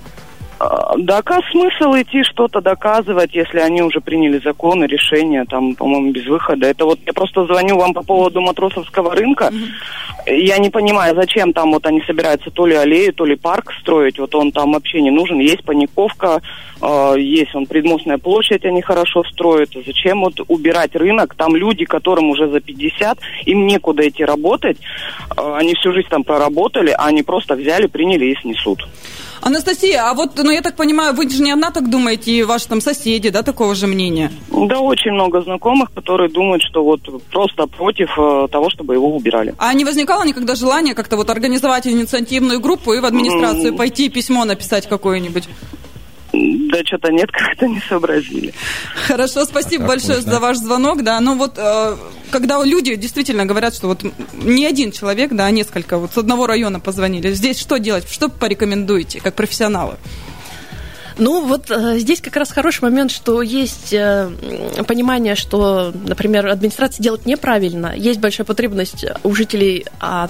А, 0.66 0.96
да, 0.98 1.22
а 1.26 1.40
смысл 1.52 1.94
идти 1.96 2.24
что-то 2.24 2.62
доказывать, 2.62 3.34
если 3.34 3.60
они 3.60 3.82
уже 3.82 4.02
приняли 4.02 4.40
законы, 4.40 4.86
решения, 4.86 5.46
там, 5.46 5.76
по-моему, 5.76 6.12
без 6.12 6.26
выхода. 6.26 6.68
Это 6.68 6.86
вот 6.86 7.00
я 7.06 7.14
просто 7.14 7.46
звоню 7.46 7.78
вам 7.78 7.94
по 7.94 8.04
поводу 8.04 8.42
матросовского 8.42 9.16
рынка. 9.16 9.52
Mm-hmm. 9.52 10.36
Я 10.38 10.58
не 10.58 10.70
понимаю, 10.70 11.16
зачем 11.16 11.54
там 11.54 11.72
вот 11.72 11.86
они 11.86 12.02
собираются 12.02 12.50
то 12.50 12.66
ли 12.66 12.76
аллею, 12.76 13.14
то 13.14 13.26
ли 13.26 13.36
парк 13.36 13.74
строить. 13.82 14.18
Вот 14.18 14.34
он 14.34 14.52
там 14.52 14.74
вообще 14.74 15.02
не 15.02 15.12
нужен. 15.12 15.40
Есть 15.40 15.64
паниковка, 15.64 16.42
э, 16.82 17.16
есть 17.20 17.54
он 17.54 17.68
предмостная 17.68 18.18
площадь, 18.18 18.66
они 18.66 18.82
хорошо 18.82 19.24
строят. 19.24 19.70
Зачем 19.86 20.22
вот 20.22 20.34
убирать 20.48 20.96
рынок? 20.96 21.36
Там 21.36 21.56
люди, 21.56 21.86
которым 21.86 22.30
уже 22.30 22.50
за 22.50 22.60
50, 22.60 23.20
им 23.46 23.68
некуда 23.68 24.08
идти 24.08 24.26
работать. 24.26 24.78
Э, 25.38 25.56
они 25.58 25.76
всю 25.76 25.94
жизнь 25.94 26.08
там 26.10 26.24
проработали, 26.24 26.90
а 26.90 27.06
они 27.06 27.22
просто 27.22 27.56
взяли, 27.56 27.86
приняли 27.86 28.26
и 28.26 28.42
снесут. 28.42 28.88
Анастасия, 29.46 30.10
а 30.10 30.16
вот, 30.16 30.32
ну, 30.38 30.50
я 30.50 30.64
так 30.64 30.76
понимаю, 30.76 31.14
вы 31.14 31.30
же 31.30 31.44
не 31.44 31.52
одна 31.52 31.70
так 31.70 31.88
думаете, 31.88 32.32
и 32.32 32.42
ваши 32.42 32.68
там 32.68 32.82
соседи, 32.82 33.30
да, 33.30 33.44
такого 33.44 33.76
же 33.76 33.86
мнения? 33.86 34.32
Да, 34.50 34.80
очень 34.80 35.12
много 35.12 35.40
знакомых, 35.44 35.94
которые 35.94 36.32
думают, 36.32 36.64
что 36.64 36.84
вот 36.84 37.02
просто 37.30 37.68
против 37.68 38.10
э, 38.18 38.48
того, 38.52 38.72
чтобы 38.72 38.96
его 38.96 39.16
убирали. 39.16 39.54
А 39.60 39.72
не 39.76 39.86
возникало 39.86 40.24
никогда 40.26 40.56
желания 40.56 40.96
как-то 40.96 41.16
вот 41.16 41.30
организовать 41.30 41.86
инициативную 41.86 42.60
группу 42.60 42.94
и 42.94 43.00
в 43.00 43.06
администрацию 43.06 43.74
mm. 43.74 43.78
пойти 43.78 44.10
письмо 44.10 44.46
написать 44.46 44.90
какое-нибудь? 44.90 45.48
Да 46.72 46.84
что-то 46.84 47.12
нет, 47.12 47.32
как-то 47.32 47.68
не 47.68 47.80
сообразили. 47.88 48.54
Хорошо, 49.08 49.46
спасибо 49.46 49.84
как 49.84 49.88
большое 49.88 50.18
можно. 50.18 50.32
за 50.32 50.40
ваш 50.40 50.58
звонок. 50.58 51.04
Да, 51.04 51.20
ну 51.20 51.38
вот, 51.38 51.58
э, 51.58 51.96
когда 52.32 52.64
люди 52.64 52.96
действительно 52.96 53.46
говорят, 53.46 53.76
что 53.76 53.88
вот 53.88 54.04
не 54.34 54.66
один 54.66 54.92
человек, 54.92 55.32
да, 55.34 55.46
а 55.46 55.52
несколько, 55.52 55.98
вот 55.98 56.14
с 56.14 56.18
одного 56.18 56.48
района 56.48 56.80
позвонили. 56.80 57.32
Здесь 57.32 57.60
что 57.60 57.78
делать? 57.78 58.10
Что 58.10 58.30
порекомендуете, 58.30 59.22
как 59.22 59.36
профессионалы? 59.36 59.96
Ну, 61.18 61.46
вот 61.46 61.72
э, 61.72 61.98
здесь 62.00 62.20
как 62.20 62.36
раз 62.36 62.52
хороший 62.52 62.82
момент, 62.82 63.10
что 63.10 63.42
есть 63.42 63.94
э, 63.94 64.30
понимание, 64.86 65.36
что, 65.36 65.94
например, 65.94 66.48
администрация 66.48 67.02
делает 67.02 67.26
неправильно, 67.26 67.94
есть 67.96 68.20
большая 68.20 68.46
потребность 68.46 69.06
у 69.24 69.34
жителей 69.34 69.86
а, 70.02 70.28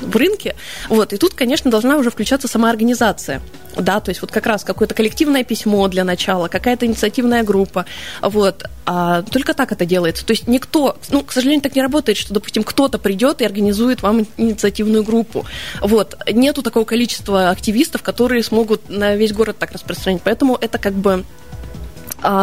в 0.00 0.16
рынке. 0.16 0.56
Вот, 0.88 1.12
и 1.12 1.16
тут, 1.16 1.34
конечно, 1.34 1.70
должна 1.70 1.96
уже 1.96 2.10
включаться 2.10 2.48
сама 2.48 2.70
организация. 2.70 3.40
Да, 3.76 4.00
то 4.00 4.10
есть 4.10 4.20
вот 4.20 4.32
как 4.32 4.46
раз 4.46 4.64
какое-то 4.64 4.94
коллективное 4.94 5.44
письмо 5.44 5.86
для 5.88 6.04
начала, 6.04 6.48
какая-то 6.48 6.86
инициативная 6.86 7.42
группа. 7.42 7.86
Вот. 8.20 8.64
А 8.84 9.22
только 9.22 9.54
так 9.54 9.70
это 9.70 9.86
делается. 9.86 10.26
То 10.26 10.32
есть 10.32 10.48
никто, 10.48 10.96
ну, 11.10 11.22
к 11.22 11.32
сожалению, 11.32 11.62
так 11.62 11.76
не 11.76 11.82
работает, 11.82 12.18
что, 12.18 12.34
допустим, 12.34 12.64
кто-то 12.64 12.98
придет 12.98 13.40
и 13.40 13.44
организует 13.44 14.02
вам 14.02 14.26
инициативную 14.36 15.04
группу. 15.04 15.46
Вот. 15.80 16.16
Нету 16.30 16.62
такого 16.62 16.84
количества 16.84 17.50
активистов, 17.50 18.02
которые 18.02 18.42
смогут 18.42 18.88
на 18.88 19.14
весь 19.14 19.32
город 19.32 19.56
так 19.58 19.72
распространить. 19.72 20.22
Поэтому 20.24 20.58
это 20.60 20.78
как 20.78 20.94
бы 20.94 21.24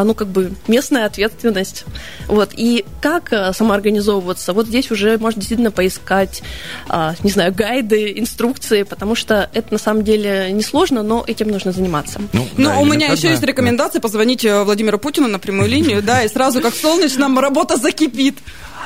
ну, 0.03 0.13
как 0.13 0.27
бы 0.27 0.53
местная 0.67 1.05
ответственность. 1.05 1.85
Вот. 2.27 2.51
И 2.55 2.85
как 3.01 3.31
а, 3.33 3.53
самоорганизовываться? 3.53 4.53
Вот 4.53 4.67
здесь 4.67 4.91
уже 4.91 5.17
можно 5.17 5.39
действительно 5.39 5.71
поискать, 5.71 6.43
а, 6.87 7.15
не 7.23 7.31
знаю, 7.31 7.53
гайды, 7.53 8.17
инструкции, 8.17 8.83
потому 8.83 9.15
что 9.15 9.49
это 9.53 9.73
на 9.73 9.79
самом 9.79 10.03
деле 10.03 10.51
несложно, 10.51 11.03
но 11.03 11.23
этим 11.25 11.49
нужно 11.49 11.71
заниматься. 11.71 12.21
Ну, 12.33 12.47
ну 12.57 12.69
да, 12.69 12.77
у 12.77 12.85
меня 12.85 13.07
еще 13.07 13.29
есть 13.29 13.43
рекомендация 13.43 14.01
позвонить 14.01 14.45
э, 14.45 14.63
Владимиру 14.63 14.99
Путину 14.99 15.27
на 15.27 15.39
прямую 15.39 15.69
линию, 15.69 16.01
да, 16.01 16.23
и 16.23 16.27
сразу 16.27 16.61
как 16.61 16.73
солнечно 16.75 17.27
работа 17.41 17.77
закипит. 17.77 18.37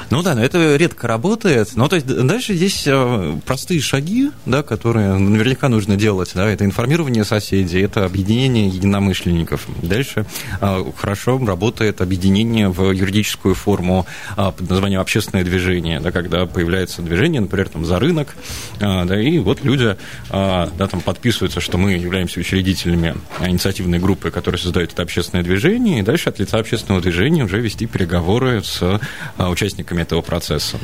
Ну 0.10 0.22
да, 0.24 0.36
но 0.36 0.44
это 0.44 0.76
редко 0.76 1.08
работает. 1.08 1.70
Ну, 1.76 1.88
то 1.88 1.96
есть 1.96 2.08
дальше 2.08 2.54
здесь 2.54 2.84
э, 2.86 3.38
простые 3.46 3.82
шаги, 3.82 4.32
да, 4.46 4.64
которые 4.64 5.18
наверняка 5.18 5.70
нужно 5.70 5.96
делать. 5.96 6.32
Да, 6.34 6.50
это 6.50 6.66
информирование 6.66 7.24
соседей, 7.24 7.82
это 7.82 8.06
объединение 8.06 8.68
единомышленников. 8.68 9.68
Дальше 9.82 10.26
э, 10.60 10.84
хорошо 10.98 11.38
работает 11.46 12.02
объединение 12.02 12.70
в 12.70 12.92
юридическую 12.92 13.56
форму 13.56 14.06
э, 14.38 14.52
под 14.58 14.70
названием 14.70 15.02
общественное 15.02 15.44
движение, 15.44 16.00
да, 16.00 16.12
когда 16.12 16.46
появляется 16.46 17.02
движение, 17.02 17.42
например, 17.42 17.70
там, 17.70 17.86
за 17.86 18.00
рынок, 18.00 18.36
да, 18.80 19.22
и 19.22 19.40
вот 19.40 19.64
люди 19.64 19.96
да, 20.30 20.70
там, 20.78 21.02
подписываются, 21.02 21.60
что 21.60 21.78
мы 21.78 21.94
являемся 21.94 22.40
учредителями 22.40 23.16
инициативной 23.40 24.00
группы, 24.00 24.32
которая 24.32 24.60
создает 24.60 24.94
это 24.94 25.02
общественное 25.02 25.44
движение, 25.44 26.00
и 26.00 26.02
дальше 26.02 26.30
от 26.30 26.40
лица 26.40 26.58
общественного 26.58 27.02
движения 27.02 27.44
уже 27.44 27.60
вести 27.60 27.86
переговоры 27.86 28.64
с 28.64 29.00
участниками 29.38 29.91
этого 30.00 30.22
процесса. 30.22 30.78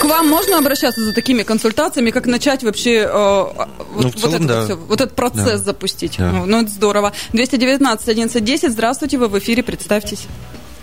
К 0.00 0.04
вам 0.04 0.28
можно 0.28 0.58
обращаться 0.58 1.00
за 1.00 1.12
такими 1.12 1.42
консультациями, 1.42 2.10
как 2.10 2.26
начать 2.26 2.62
вообще 2.62 2.98
э, 2.98 3.08
вот, 3.10 4.04
ну, 4.04 4.10
целом, 4.10 4.32
вот, 4.32 4.34
это, 4.34 4.48
да. 4.48 4.64
все, 4.64 4.74
вот 4.76 5.00
этот 5.00 5.16
процесс 5.16 5.44
да. 5.60 5.72
запустить? 5.72 6.16
Да. 6.18 6.30
Ну, 6.30 6.46
ну, 6.46 6.62
это 6.62 6.70
здорово. 6.70 7.12
219 7.32 8.08
1110, 8.08 8.70
здравствуйте, 8.70 9.18
вы 9.18 9.26
в 9.26 9.38
эфире, 9.38 9.64
представьтесь. 9.64 10.28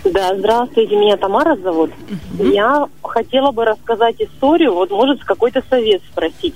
Да, 0.04 0.36
здравствуйте, 0.36 0.94
меня 0.96 1.16
Тамара 1.16 1.56
зовут. 1.56 1.90
uh 2.38 2.52
Я 2.52 2.86
хотела 3.02 3.50
бы 3.50 3.64
рассказать 3.64 4.20
историю, 4.20 4.74
вот 4.74 4.90
может 4.90 5.24
какой-то 5.24 5.62
совет 5.68 6.02
спросить. 6.12 6.54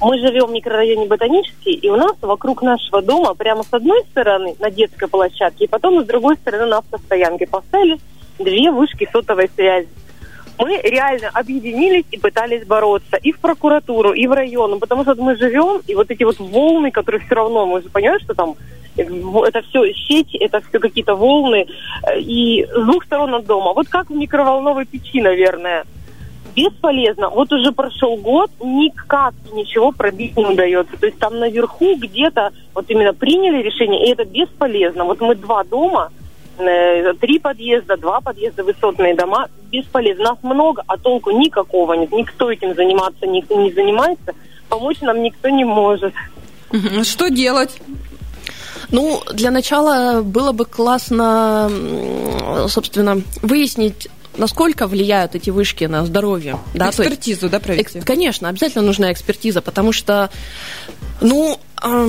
Мы 0.00 0.18
живем 0.18 0.46
в 0.46 0.52
микрорайоне 0.52 1.06
Ботанический, 1.06 1.72
и 1.72 1.90
у 1.90 1.96
нас 1.96 2.16
вокруг 2.22 2.62
нашего 2.62 3.02
дома 3.02 3.34
прямо 3.34 3.62
с 3.62 3.72
одной 3.72 4.02
стороны 4.10 4.56
на 4.58 4.70
детской 4.70 5.08
площадке, 5.08 5.64
и 5.64 5.68
потом 5.68 6.02
с 6.02 6.06
другой 6.06 6.36
стороны 6.36 6.66
на 6.66 6.78
автостоянке 6.78 7.46
поставили 7.46 7.98
две 8.38 8.70
вышки 8.70 9.08
сотовой 9.12 9.48
связи 9.54 9.88
мы 10.58 10.80
реально 10.82 11.28
объединились 11.32 12.04
и 12.10 12.18
пытались 12.18 12.64
бороться 12.66 13.16
и 13.16 13.32
в 13.32 13.38
прокуратуру, 13.38 14.12
и 14.12 14.26
в 14.26 14.32
район, 14.32 14.78
потому 14.80 15.02
что 15.02 15.14
мы 15.16 15.36
живем, 15.36 15.80
и 15.86 15.94
вот 15.94 16.10
эти 16.10 16.24
вот 16.24 16.38
волны, 16.38 16.90
которые 16.90 17.24
все 17.24 17.34
равно, 17.34 17.66
мы 17.66 17.82
же 17.82 17.88
понимаем, 17.88 18.20
что 18.20 18.34
там 18.34 18.54
э, 18.96 19.02
это 19.02 19.62
все 19.62 19.92
сеть, 19.94 20.34
это 20.34 20.60
все 20.60 20.78
какие-то 20.78 21.14
волны, 21.14 21.66
э, 22.06 22.20
и 22.20 22.66
с 22.66 22.84
двух 22.84 23.04
сторон 23.04 23.34
от 23.34 23.46
дома. 23.46 23.72
Вот 23.72 23.88
как 23.88 24.10
в 24.10 24.14
микроволновой 24.14 24.86
печи, 24.86 25.20
наверное. 25.20 25.84
Бесполезно. 26.54 27.30
Вот 27.30 27.50
уже 27.50 27.72
прошел 27.72 28.16
год, 28.16 28.50
никак 28.60 29.32
ничего 29.54 29.90
пробить 29.90 30.36
не 30.36 30.44
удается. 30.44 30.98
То 30.98 31.06
есть 31.06 31.18
там 31.18 31.38
наверху 31.38 31.96
где-то 31.96 32.50
вот 32.74 32.90
именно 32.90 33.14
приняли 33.14 33.62
решение, 33.62 34.06
и 34.06 34.12
это 34.12 34.26
бесполезно. 34.26 35.04
Вот 35.04 35.18
мы 35.22 35.34
два 35.34 35.64
дома, 35.64 36.10
три 36.56 37.38
подъезда, 37.38 37.96
два 37.96 38.20
подъезда, 38.20 38.64
высотные 38.64 39.14
дома. 39.14 39.48
Бесполезно. 39.70 40.24
Нас 40.24 40.38
много, 40.42 40.82
а 40.86 40.96
толку 40.98 41.30
никакого 41.30 41.94
нет. 41.94 42.12
Никто 42.12 42.50
этим 42.50 42.74
заниматься 42.74 43.26
не, 43.26 43.44
не 43.50 43.72
занимается. 43.72 44.34
Помочь 44.68 45.00
нам 45.00 45.22
никто 45.22 45.48
не 45.48 45.64
может. 45.64 46.14
Что 47.02 47.28
делать? 47.28 47.78
Ну, 48.90 49.22
для 49.32 49.50
начала 49.50 50.22
было 50.22 50.52
бы 50.52 50.64
классно, 50.66 51.70
собственно, 52.68 53.22
выяснить, 53.40 54.08
насколько 54.36 54.86
влияют 54.86 55.34
эти 55.34 55.50
вышки 55.50 55.84
на 55.84 56.04
здоровье. 56.04 56.58
Да? 56.74 56.90
Экспертизу, 56.90 57.46
есть, 57.46 57.52
да, 57.52 57.60
провести? 57.60 57.98
Эк, 57.98 58.06
конечно, 58.06 58.48
обязательно 58.48 58.84
нужна 58.84 59.12
экспертиза, 59.12 59.62
потому 59.62 59.92
что 59.92 60.30
Ну, 61.22 61.58
а, 61.76 62.08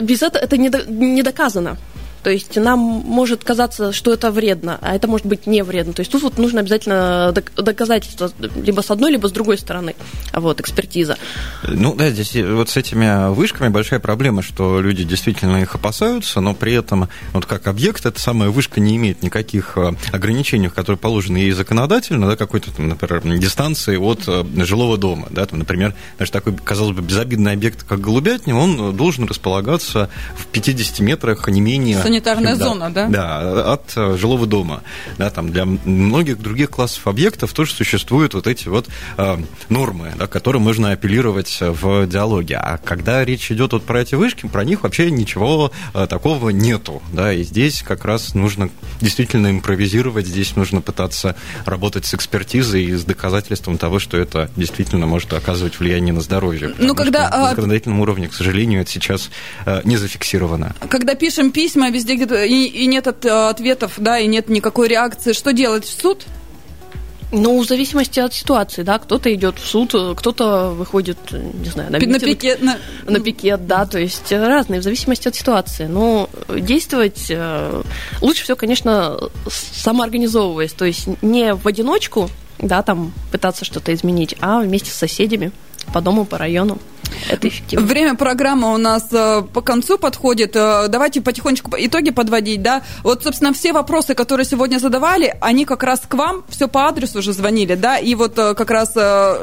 без 0.00 0.22
этого 0.22 0.42
это 0.42 0.56
не, 0.56 0.70
до, 0.70 0.84
не 0.90 1.22
доказано. 1.22 1.76
То 2.22 2.30
есть 2.30 2.56
нам 2.56 2.78
может 2.78 3.44
казаться, 3.44 3.92
что 3.92 4.12
это 4.12 4.30
вредно, 4.30 4.78
а 4.80 4.94
это 4.94 5.08
может 5.08 5.26
быть 5.26 5.46
не 5.46 5.62
вредно. 5.62 5.92
То 5.92 6.00
есть 6.00 6.10
тут 6.10 6.22
вот 6.22 6.38
нужно 6.38 6.60
обязательно 6.60 7.32
доказательство 7.56 8.30
либо 8.56 8.80
с 8.80 8.90
одной, 8.90 9.12
либо 9.12 9.28
с 9.28 9.32
другой 9.32 9.58
стороны, 9.58 9.94
вот, 10.32 10.60
экспертиза. 10.60 11.16
Ну 11.62 11.94
да, 11.94 12.10
здесь 12.10 12.34
вот 12.34 12.70
с 12.70 12.76
этими 12.76 13.32
вышками 13.32 13.68
большая 13.68 14.00
проблема, 14.00 14.42
что 14.42 14.80
люди 14.80 15.04
действительно 15.04 15.58
их 15.58 15.74
опасаются, 15.74 16.40
но 16.40 16.54
при 16.54 16.74
этом 16.74 17.08
вот 17.32 17.46
как 17.46 17.66
объект 17.66 18.04
эта 18.04 18.20
самая 18.20 18.50
вышка 18.50 18.80
не 18.80 18.96
имеет 18.96 19.22
никаких 19.22 19.76
э, 19.76 19.92
ограничений, 20.12 20.68
которые 20.68 20.98
положены 20.98 21.38
ей 21.38 21.52
законодательно, 21.52 22.26
да, 22.28 22.36
какой-то, 22.36 22.70
например, 22.80 23.38
дистанции 23.38 23.96
от 23.96 24.24
э, 24.26 24.44
жилого 24.64 24.98
дома. 24.98 25.28
Да, 25.30 25.46
там, 25.46 25.60
например, 25.60 25.94
даже 26.18 26.32
такой, 26.32 26.54
казалось 26.56 26.96
бы, 26.96 27.02
безобидный 27.02 27.52
объект, 27.52 27.84
как 27.84 28.00
голубятня, 28.00 28.54
он 28.54 28.96
должен 28.96 29.26
располагаться 29.26 30.10
в 30.36 30.46
50 30.46 31.00
метрах, 31.00 31.48
не 31.48 31.60
менее 31.60 32.07
санитарная 32.08 32.56
да, 32.56 32.64
зона, 32.64 32.90
да? 32.90 33.06
Да, 33.08 33.72
от 33.72 33.92
э, 33.96 34.16
жилого 34.16 34.46
дома. 34.46 34.82
Да, 35.18 35.30
там 35.30 35.50
для 35.50 35.64
многих 35.64 36.40
других 36.40 36.70
классов 36.70 37.06
объектов 37.06 37.52
тоже 37.52 37.72
существуют 37.72 38.34
вот 38.34 38.46
эти 38.46 38.68
вот 38.68 38.88
э, 39.16 39.36
нормы, 39.68 40.12
да, 40.18 40.26
к 40.26 40.30
которым 40.30 40.62
можно 40.62 40.92
апеллировать 40.92 41.58
в 41.60 42.06
диалоге. 42.06 42.56
А 42.56 42.78
когда 42.78 43.24
речь 43.24 43.50
идет 43.52 43.72
вот 43.72 43.84
про 43.84 44.02
эти 44.02 44.14
вышки, 44.14 44.46
про 44.46 44.64
них 44.64 44.82
вообще 44.82 45.10
ничего 45.10 45.70
э, 45.94 46.06
такого 46.08 46.50
нету. 46.50 47.02
Да, 47.12 47.32
и 47.32 47.42
здесь 47.42 47.82
как 47.82 48.04
раз 48.04 48.34
нужно 48.34 48.70
действительно 49.00 49.50
импровизировать, 49.50 50.26
здесь 50.26 50.56
нужно 50.56 50.80
пытаться 50.80 51.36
работать 51.64 52.06
с 52.06 52.14
экспертизой 52.14 52.84
и 52.84 52.94
с 52.94 53.04
доказательством 53.04 53.78
того, 53.78 53.98
что 53.98 54.16
это 54.16 54.50
действительно 54.56 55.06
может 55.06 55.32
оказывать 55.32 55.78
влияние 55.78 56.12
на 56.12 56.20
здоровье. 56.20 56.74
Ну, 56.78 56.94
когда... 56.94 57.28
На 57.28 57.50
законодательном 57.50 58.00
уровне, 58.00 58.28
к 58.28 58.34
сожалению, 58.34 58.82
это 58.82 58.90
сейчас 58.90 59.30
э, 59.66 59.82
не 59.84 59.96
зафиксировано. 59.96 60.74
Когда 60.88 61.14
пишем 61.14 61.50
письма, 61.52 61.90
везде 61.98 62.14
где-то 62.14 62.44
и, 62.44 62.64
и 62.64 62.86
нет 62.86 63.06
от, 63.06 63.26
ответов, 63.26 63.94
да, 63.96 64.18
и 64.18 64.26
нет 64.26 64.48
никакой 64.48 64.88
реакции. 64.88 65.32
Что 65.32 65.52
делать 65.52 65.84
в 65.84 66.00
суд? 66.00 66.24
Ну, 67.30 67.60
в 67.60 67.66
зависимости 67.66 68.20
от 68.20 68.32
ситуации, 68.32 68.82
да, 68.82 68.98
кто-то 68.98 69.32
идет 69.34 69.58
в 69.58 69.66
суд, 69.66 69.94
кто-то 70.16 70.70
выходит, 70.70 71.18
не 71.30 71.68
знаю, 71.68 71.92
на, 71.92 71.98
на 71.98 72.18
пикет, 72.18 72.62
на... 72.62 72.78
на 73.06 73.20
пикет, 73.20 73.66
да, 73.66 73.84
то 73.84 73.98
есть 73.98 74.32
разные, 74.32 74.80
в 74.80 74.82
зависимости 74.82 75.28
от 75.28 75.34
ситуации. 75.34 75.84
Но 75.84 76.30
действовать 76.48 77.26
э, 77.28 77.82
лучше 78.22 78.44
всего, 78.44 78.56
конечно, 78.56 79.18
самоорганизовываясь, 79.50 80.72
то 80.72 80.86
есть 80.86 81.06
не 81.20 81.54
в 81.54 81.66
одиночку, 81.68 82.30
да, 82.60 82.82
там 82.82 83.12
пытаться 83.30 83.66
что-то 83.66 83.92
изменить, 83.92 84.34
а 84.40 84.60
вместе 84.60 84.90
с 84.90 84.94
соседями 84.94 85.52
по 85.92 86.00
дому, 86.00 86.24
по 86.24 86.38
району. 86.38 86.78
Это 87.30 87.48
эффективно. 87.48 87.86
Время 87.86 88.14
программы 88.14 88.74
у 88.74 88.76
нас 88.76 89.08
э, 89.12 89.42
по 89.52 89.60
концу 89.60 89.98
подходит. 89.98 90.56
Э, 90.56 90.86
давайте 90.88 91.20
потихонечку 91.20 91.70
итоги 91.76 92.10
подводить, 92.10 92.62
да. 92.62 92.82
Вот, 93.02 93.22
собственно, 93.22 93.52
все 93.52 93.72
вопросы, 93.72 94.14
которые 94.14 94.46
сегодня 94.46 94.78
задавали, 94.78 95.34
они 95.40 95.64
как 95.64 95.82
раз 95.82 96.00
к 96.08 96.14
вам, 96.14 96.44
все 96.48 96.68
по 96.68 96.86
адресу 96.86 97.18
уже 97.18 97.32
звонили, 97.32 97.74
да, 97.74 97.98
и 97.98 98.14
вот 98.14 98.38
э, 98.38 98.54
как 98.54 98.70
раз, 98.70 98.90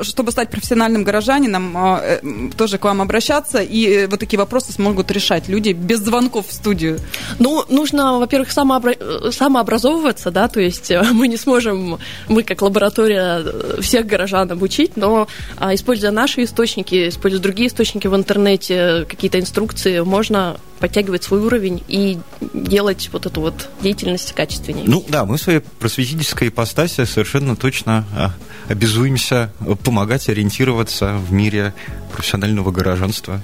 чтобы 0.06 0.32
стать 0.32 0.50
профессиональным 0.50 1.04
горожанином, 1.04 2.52
тоже 2.58 2.78
к 2.78 2.86
вам 2.86 3.02
обращаться, 3.02 3.60
и 3.60 4.08
вот 4.08 4.20
такие 4.20 4.40
вопросы 4.40 4.72
смогут 4.72 5.12
решать 5.12 5.48
люди 5.48 5.72
без 5.72 6.00
звонков 6.00 6.48
в 6.48 6.54
студию. 6.54 7.00
Ну, 7.40 7.64
нужно, 7.70 8.20
во-первых, 8.20 8.50
самообра- 8.50 9.32
самообразовываться, 9.32 10.32
да, 10.32 10.48
то 10.48 10.60
есть 10.60 10.92
мы 11.14 11.28
не 11.28 11.38
сможем, 11.38 12.00
мы 12.28 12.44
как 12.44 12.62
лаборатория 12.62 13.44
всех 13.82 14.06
горожан 14.06 14.52
обучить, 14.52 14.98
но 14.98 15.28
а, 15.58 15.74
используя 15.74 16.12
наши 16.12 16.44
источники, 16.44 17.10
используя 17.10 17.42
другие 17.42 17.65
другие 17.66 17.68
источники 17.68 18.08
в 18.08 18.16
интернете, 18.16 19.06
какие-то 19.08 19.40
инструкции, 19.40 20.00
можно 20.02 20.58
подтягивать 20.80 21.24
свой 21.24 21.40
уровень 21.40 21.84
и 21.88 22.20
делать 22.54 23.10
вот 23.12 23.26
эту 23.26 23.42
вот 23.42 23.70
деятельность 23.82 24.34
качественнее. 24.34 24.86
Ну 24.88 25.04
да, 25.08 25.26
мы 25.26 25.38
в 25.38 25.42
своей 25.42 25.60
просветительской 25.60 26.50
ипостаси 26.50 27.06
совершенно 27.06 27.56
точно 27.56 28.06
а, 28.16 28.34
обязуемся 28.68 29.52
помогать 29.84 30.30
ориентироваться 30.30 31.16
в 31.18 31.32
мире 31.32 31.74
профессионального 32.14 32.72
горожанства. 32.72 33.42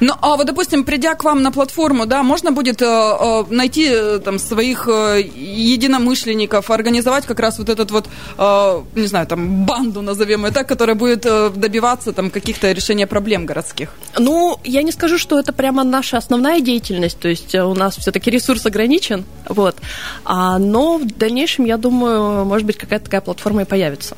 Ну, 0.00 0.14
а 0.20 0.36
вот, 0.36 0.46
допустим, 0.46 0.84
придя 0.84 1.14
к 1.14 1.24
вам 1.24 1.42
на 1.42 1.50
платформу, 1.50 2.06
да, 2.06 2.22
можно 2.22 2.52
будет 2.52 2.82
э, 2.82 2.86
э 2.86 3.44
найти 3.50 3.88
э, 3.90 4.18
там 4.18 4.38
своих 4.38 4.88
э, 4.88 5.22
единомышленников, 5.36 6.70
организовать 6.70 7.26
как 7.26 7.40
раз 7.40 7.58
вот 7.58 7.68
этот 7.68 7.90
вот, 7.90 8.06
э, 8.38 8.82
не 8.94 9.06
знаю, 9.06 9.26
там, 9.26 9.64
банду, 9.64 10.02
назовем 10.02 10.46
ее 10.46 10.52
так, 10.52 10.68
которая 10.68 10.96
будет 10.96 11.26
э, 11.26 11.50
добиваться 11.50 12.12
там 12.12 12.30
каких-то 12.30 12.72
решения 12.72 13.06
проблем 13.06 13.46
городских? 13.46 13.90
Ну, 14.18 14.58
я 14.64 14.82
не 14.82 14.92
скажу, 14.92 15.18
что 15.18 15.38
это 15.38 15.52
прямо 15.52 15.84
наша 15.84 16.16
основная 16.16 16.60
деятельность, 16.60 17.18
то 17.18 17.28
есть 17.28 17.54
у 17.54 17.74
нас 17.74 17.96
все-таки 17.96 18.30
ресурс 18.30 18.66
ограничен, 18.66 19.24
вот, 19.48 19.76
а, 20.24 20.58
но 20.58 20.98
в 20.98 21.06
дальнейшем, 21.06 21.64
я 21.64 21.76
думаю, 21.76 22.44
может 22.44 22.66
быть, 22.66 22.78
какая-то 22.78 23.04
такая 23.04 23.20
платформа 23.20 23.62
и 23.62 23.64
появится. 23.64 24.16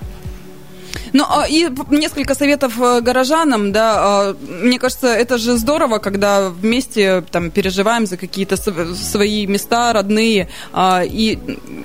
Ну, 1.13 1.25
а, 1.29 1.47
и 1.49 1.69
несколько 1.91 2.35
советов 2.35 2.81
э, 2.81 3.01
горожанам, 3.01 3.73
да, 3.73 3.95
а, 3.97 4.37
мне 4.63 4.79
кажется, 4.79 5.09
это 5.09 5.39
же 5.39 5.57
здорово, 5.57 5.99
когда 5.99 6.51
вместе 6.51 7.23
там 7.31 7.51
переживаем 7.51 8.07
за 8.07 8.17
какие-то 8.17 8.57
свои 8.57 9.47
места 9.47 9.93
родные, 9.93 10.49
а, 10.73 11.03
и 11.05 11.39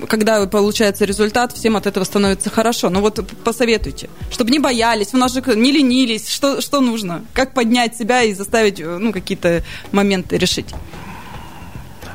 когда 0.08 0.46
получается 0.46 1.04
результат, 1.04 1.52
всем 1.52 1.76
от 1.76 1.86
этого 1.86 2.04
становится 2.04 2.50
хорошо. 2.50 2.90
Ну 2.90 3.00
вот 3.00 3.24
посоветуйте, 3.44 4.08
чтобы 4.30 4.50
не 4.50 4.58
боялись, 4.58 5.14
у 5.14 5.18
нас 5.18 5.32
же 5.32 5.42
не 5.56 5.72
ленились, 5.72 6.28
что, 6.28 6.60
что 6.60 6.80
нужно, 6.80 7.24
как 7.32 7.54
поднять 7.54 7.96
себя 7.96 8.22
и 8.22 8.34
заставить, 8.34 8.80
э, 8.80 8.98
ну, 8.98 9.12
какие-то 9.12 9.62
моменты 9.92 10.36
решить. 10.38 10.74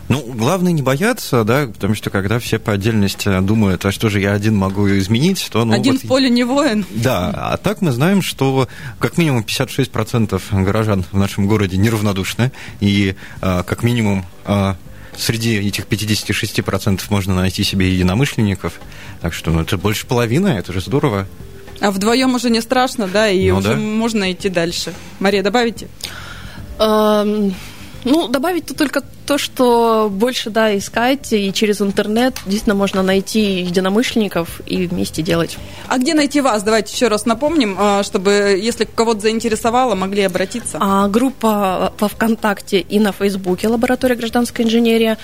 Ну, 0.10 0.24
главное 0.34 0.72
не 0.72 0.82
бояться, 0.82 1.43
да, 1.43 1.67
потому 1.67 1.93
что 1.93 2.10
когда 2.10 2.39
все 2.39 2.58
по 2.58 2.74
отдельности 2.74 3.39
думают, 3.41 3.86
а 3.86 3.91
что 3.91 4.10
же 4.10 4.19
я 4.19 4.34
один 4.34 4.56
могу 4.56 4.89
изменить, 4.89 5.48
то... 5.52 5.63
Ну, 5.63 5.74
один 5.74 5.93
вот, 5.93 6.04
в 6.04 6.08
поле 6.08 6.32
не 6.32 6.43
воин. 6.43 6.84
Да, 6.89 7.30
а 7.30 7.58
так 7.58 7.82
мы 7.82 7.91
знаем, 7.91 8.24
что 8.24 8.67
как 8.98 9.19
минимум 9.19 9.45
56% 9.48 10.41
горожан 10.63 11.06
в 11.12 11.15
нашем 11.15 11.45
городе 11.45 11.78
неравнодушны, 11.78 12.52
и 12.80 13.15
а, 13.41 13.62
как 13.62 13.84
минимум 13.84 14.26
а, 14.45 14.78
среди 15.15 15.58
этих 15.60 15.86
56% 15.86 17.02
можно 17.10 17.36
найти 17.36 17.63
себе 17.63 17.93
единомышленников, 17.93 18.80
так 19.22 19.34
что 19.34 19.52
ну, 19.52 19.62
это 19.62 19.78
больше 19.78 20.08
половины, 20.08 20.48
это 20.48 20.74
же 20.74 20.82
здорово. 20.82 21.28
А 21.82 21.91
вдвоем 21.91 22.34
уже 22.34 22.50
не 22.50 22.62
страшно, 22.62 23.08
да, 23.08 23.30
и 23.30 23.52
ну, 23.52 23.58
уже 23.58 23.69
да. 23.69 23.76
можно 23.76 24.32
идти 24.32 24.50
дальше. 24.50 24.93
Мария, 25.19 25.43
добавите? 25.43 25.88
Ну, 28.04 28.28
добавить 28.28 28.66
тут 28.66 28.78
только 28.78 29.02
то, 29.26 29.38
что 29.38 30.10
больше, 30.12 30.50
да, 30.50 30.76
искать, 30.78 31.32
и 31.34 31.54
через 31.54 31.82
интернет 31.82 32.36
действительно 32.46 32.76
можно 32.76 33.04
найти 33.04 33.62
единомышленников 33.62 34.62
и 34.66 34.88
вместе 34.88 35.22
делать. 35.22 35.58
А 35.88 35.98
где 35.98 36.14
найти 36.14 36.42
вас? 36.42 36.64
Давайте 36.64 36.94
еще 36.94 37.10
раз 37.10 37.26
напомним, 37.26 37.76
а, 37.78 38.04
чтобы, 38.04 38.60
если 38.60 38.86
кого-то 38.86 39.20
заинтересовало, 39.22 39.96
могли 39.96 40.24
обратиться. 40.24 40.78
А, 40.80 41.08
группа 41.08 41.94
во 42.00 42.08
ВКонтакте 42.08 42.80
и 42.80 43.00
на 43.00 43.12
Фейсбуке 43.12 43.68
«Лаборатория 43.68 44.16
гражданской 44.16 44.66
инженерии», 44.66 45.18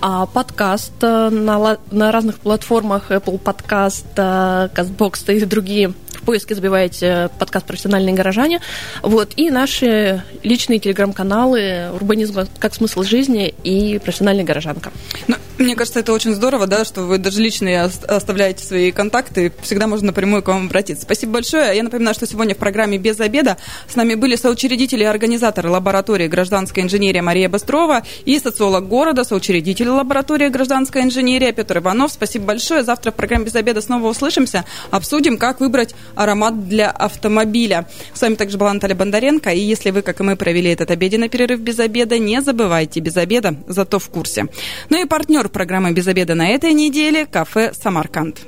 а, 0.00 0.24
подкаст 0.24 0.92
э, 1.02 1.28
на, 1.28 1.76
на 1.90 2.12
разных 2.12 2.38
платформах 2.38 3.10
Apple 3.10 3.38
Podcast, 3.38 4.06
CastBox 4.16 5.36
и 5.36 5.44
другие 5.44 5.92
поиске 6.30 6.54
забиваете 6.54 7.28
подкаст 7.40 7.66
«Профессиональные 7.66 8.14
горожане». 8.14 8.60
Вот, 9.02 9.32
и 9.34 9.50
наши 9.50 10.22
личные 10.44 10.78
телеграм-каналы 10.78 11.90
«Урбанизм 11.92 12.46
как 12.60 12.72
смысл 12.72 13.02
жизни» 13.02 13.52
и 13.64 13.98
«Профессиональная 13.98 14.44
горожанка». 14.44 14.92
Ну, 15.26 15.34
мне 15.64 15.76
кажется, 15.76 16.00
это 16.00 16.12
очень 16.12 16.34
здорово, 16.34 16.66
да, 16.66 16.84
что 16.84 17.02
вы 17.02 17.18
даже 17.18 17.40
личные 17.40 17.82
оставляете 17.82 18.64
свои 18.64 18.92
контакты, 18.92 19.52
всегда 19.62 19.86
можно 19.86 20.08
напрямую 20.08 20.42
к 20.42 20.48
вам 20.48 20.66
обратиться. 20.66 21.04
Спасибо 21.04 21.34
большое. 21.34 21.76
Я 21.76 21.82
напоминаю, 21.82 22.14
что 22.14 22.26
сегодня 22.26 22.54
в 22.54 22.58
программе 22.58 22.98
«Без 22.98 23.20
обеда» 23.20 23.56
с 23.88 23.96
нами 23.96 24.14
были 24.14 24.36
соучредители 24.36 25.02
и 25.02 25.06
организаторы 25.06 25.68
лаборатории 25.68 26.28
гражданской 26.28 26.82
инженерии 26.82 27.20
Мария 27.20 27.48
Быстрова 27.48 28.02
и 28.24 28.38
социолог 28.38 28.88
города, 28.88 29.24
соучредитель 29.24 29.88
лаборатории 29.88 30.48
гражданской 30.48 31.02
инженерии 31.02 31.50
Петр 31.50 31.78
Иванов. 31.78 32.12
Спасибо 32.12 32.46
большое. 32.46 32.82
Завтра 32.82 33.10
в 33.10 33.14
программе 33.14 33.44
«Без 33.44 33.54
обеда» 33.54 33.80
снова 33.80 34.08
услышимся. 34.08 34.64
Обсудим, 34.90 35.36
как 35.36 35.60
выбрать 35.60 35.94
аромат 36.14 36.68
для 36.68 36.90
автомобиля. 36.90 37.86
С 38.14 38.22
вами 38.22 38.36
также 38.36 38.56
была 38.56 38.72
Наталья 38.72 38.94
Бондаренко. 38.94 39.50
И 39.50 39.60
если 39.60 39.90
вы, 39.90 40.02
как 40.02 40.20
и 40.20 40.22
мы, 40.22 40.36
провели 40.36 40.70
этот 40.70 40.90
обеденный 40.90 41.28
перерыв 41.28 41.60
без 41.60 41.78
обеда, 41.78 42.18
не 42.18 42.40
забывайте 42.40 43.00
без 43.00 43.16
обеда, 43.16 43.56
зато 43.66 43.98
в 43.98 44.08
курсе. 44.08 44.46
Ну 44.88 45.02
и 45.02 45.04
партнер 45.04 45.49
программы 45.50 45.92
«Без 45.92 46.06
обеда» 46.06 46.34
на 46.34 46.48
этой 46.48 46.72
неделе– 46.72 47.26
кафе 47.30 47.72
«Самарканд». 47.74 48.40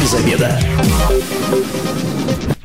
Без 0.00 0.14
обеда. 0.14 0.58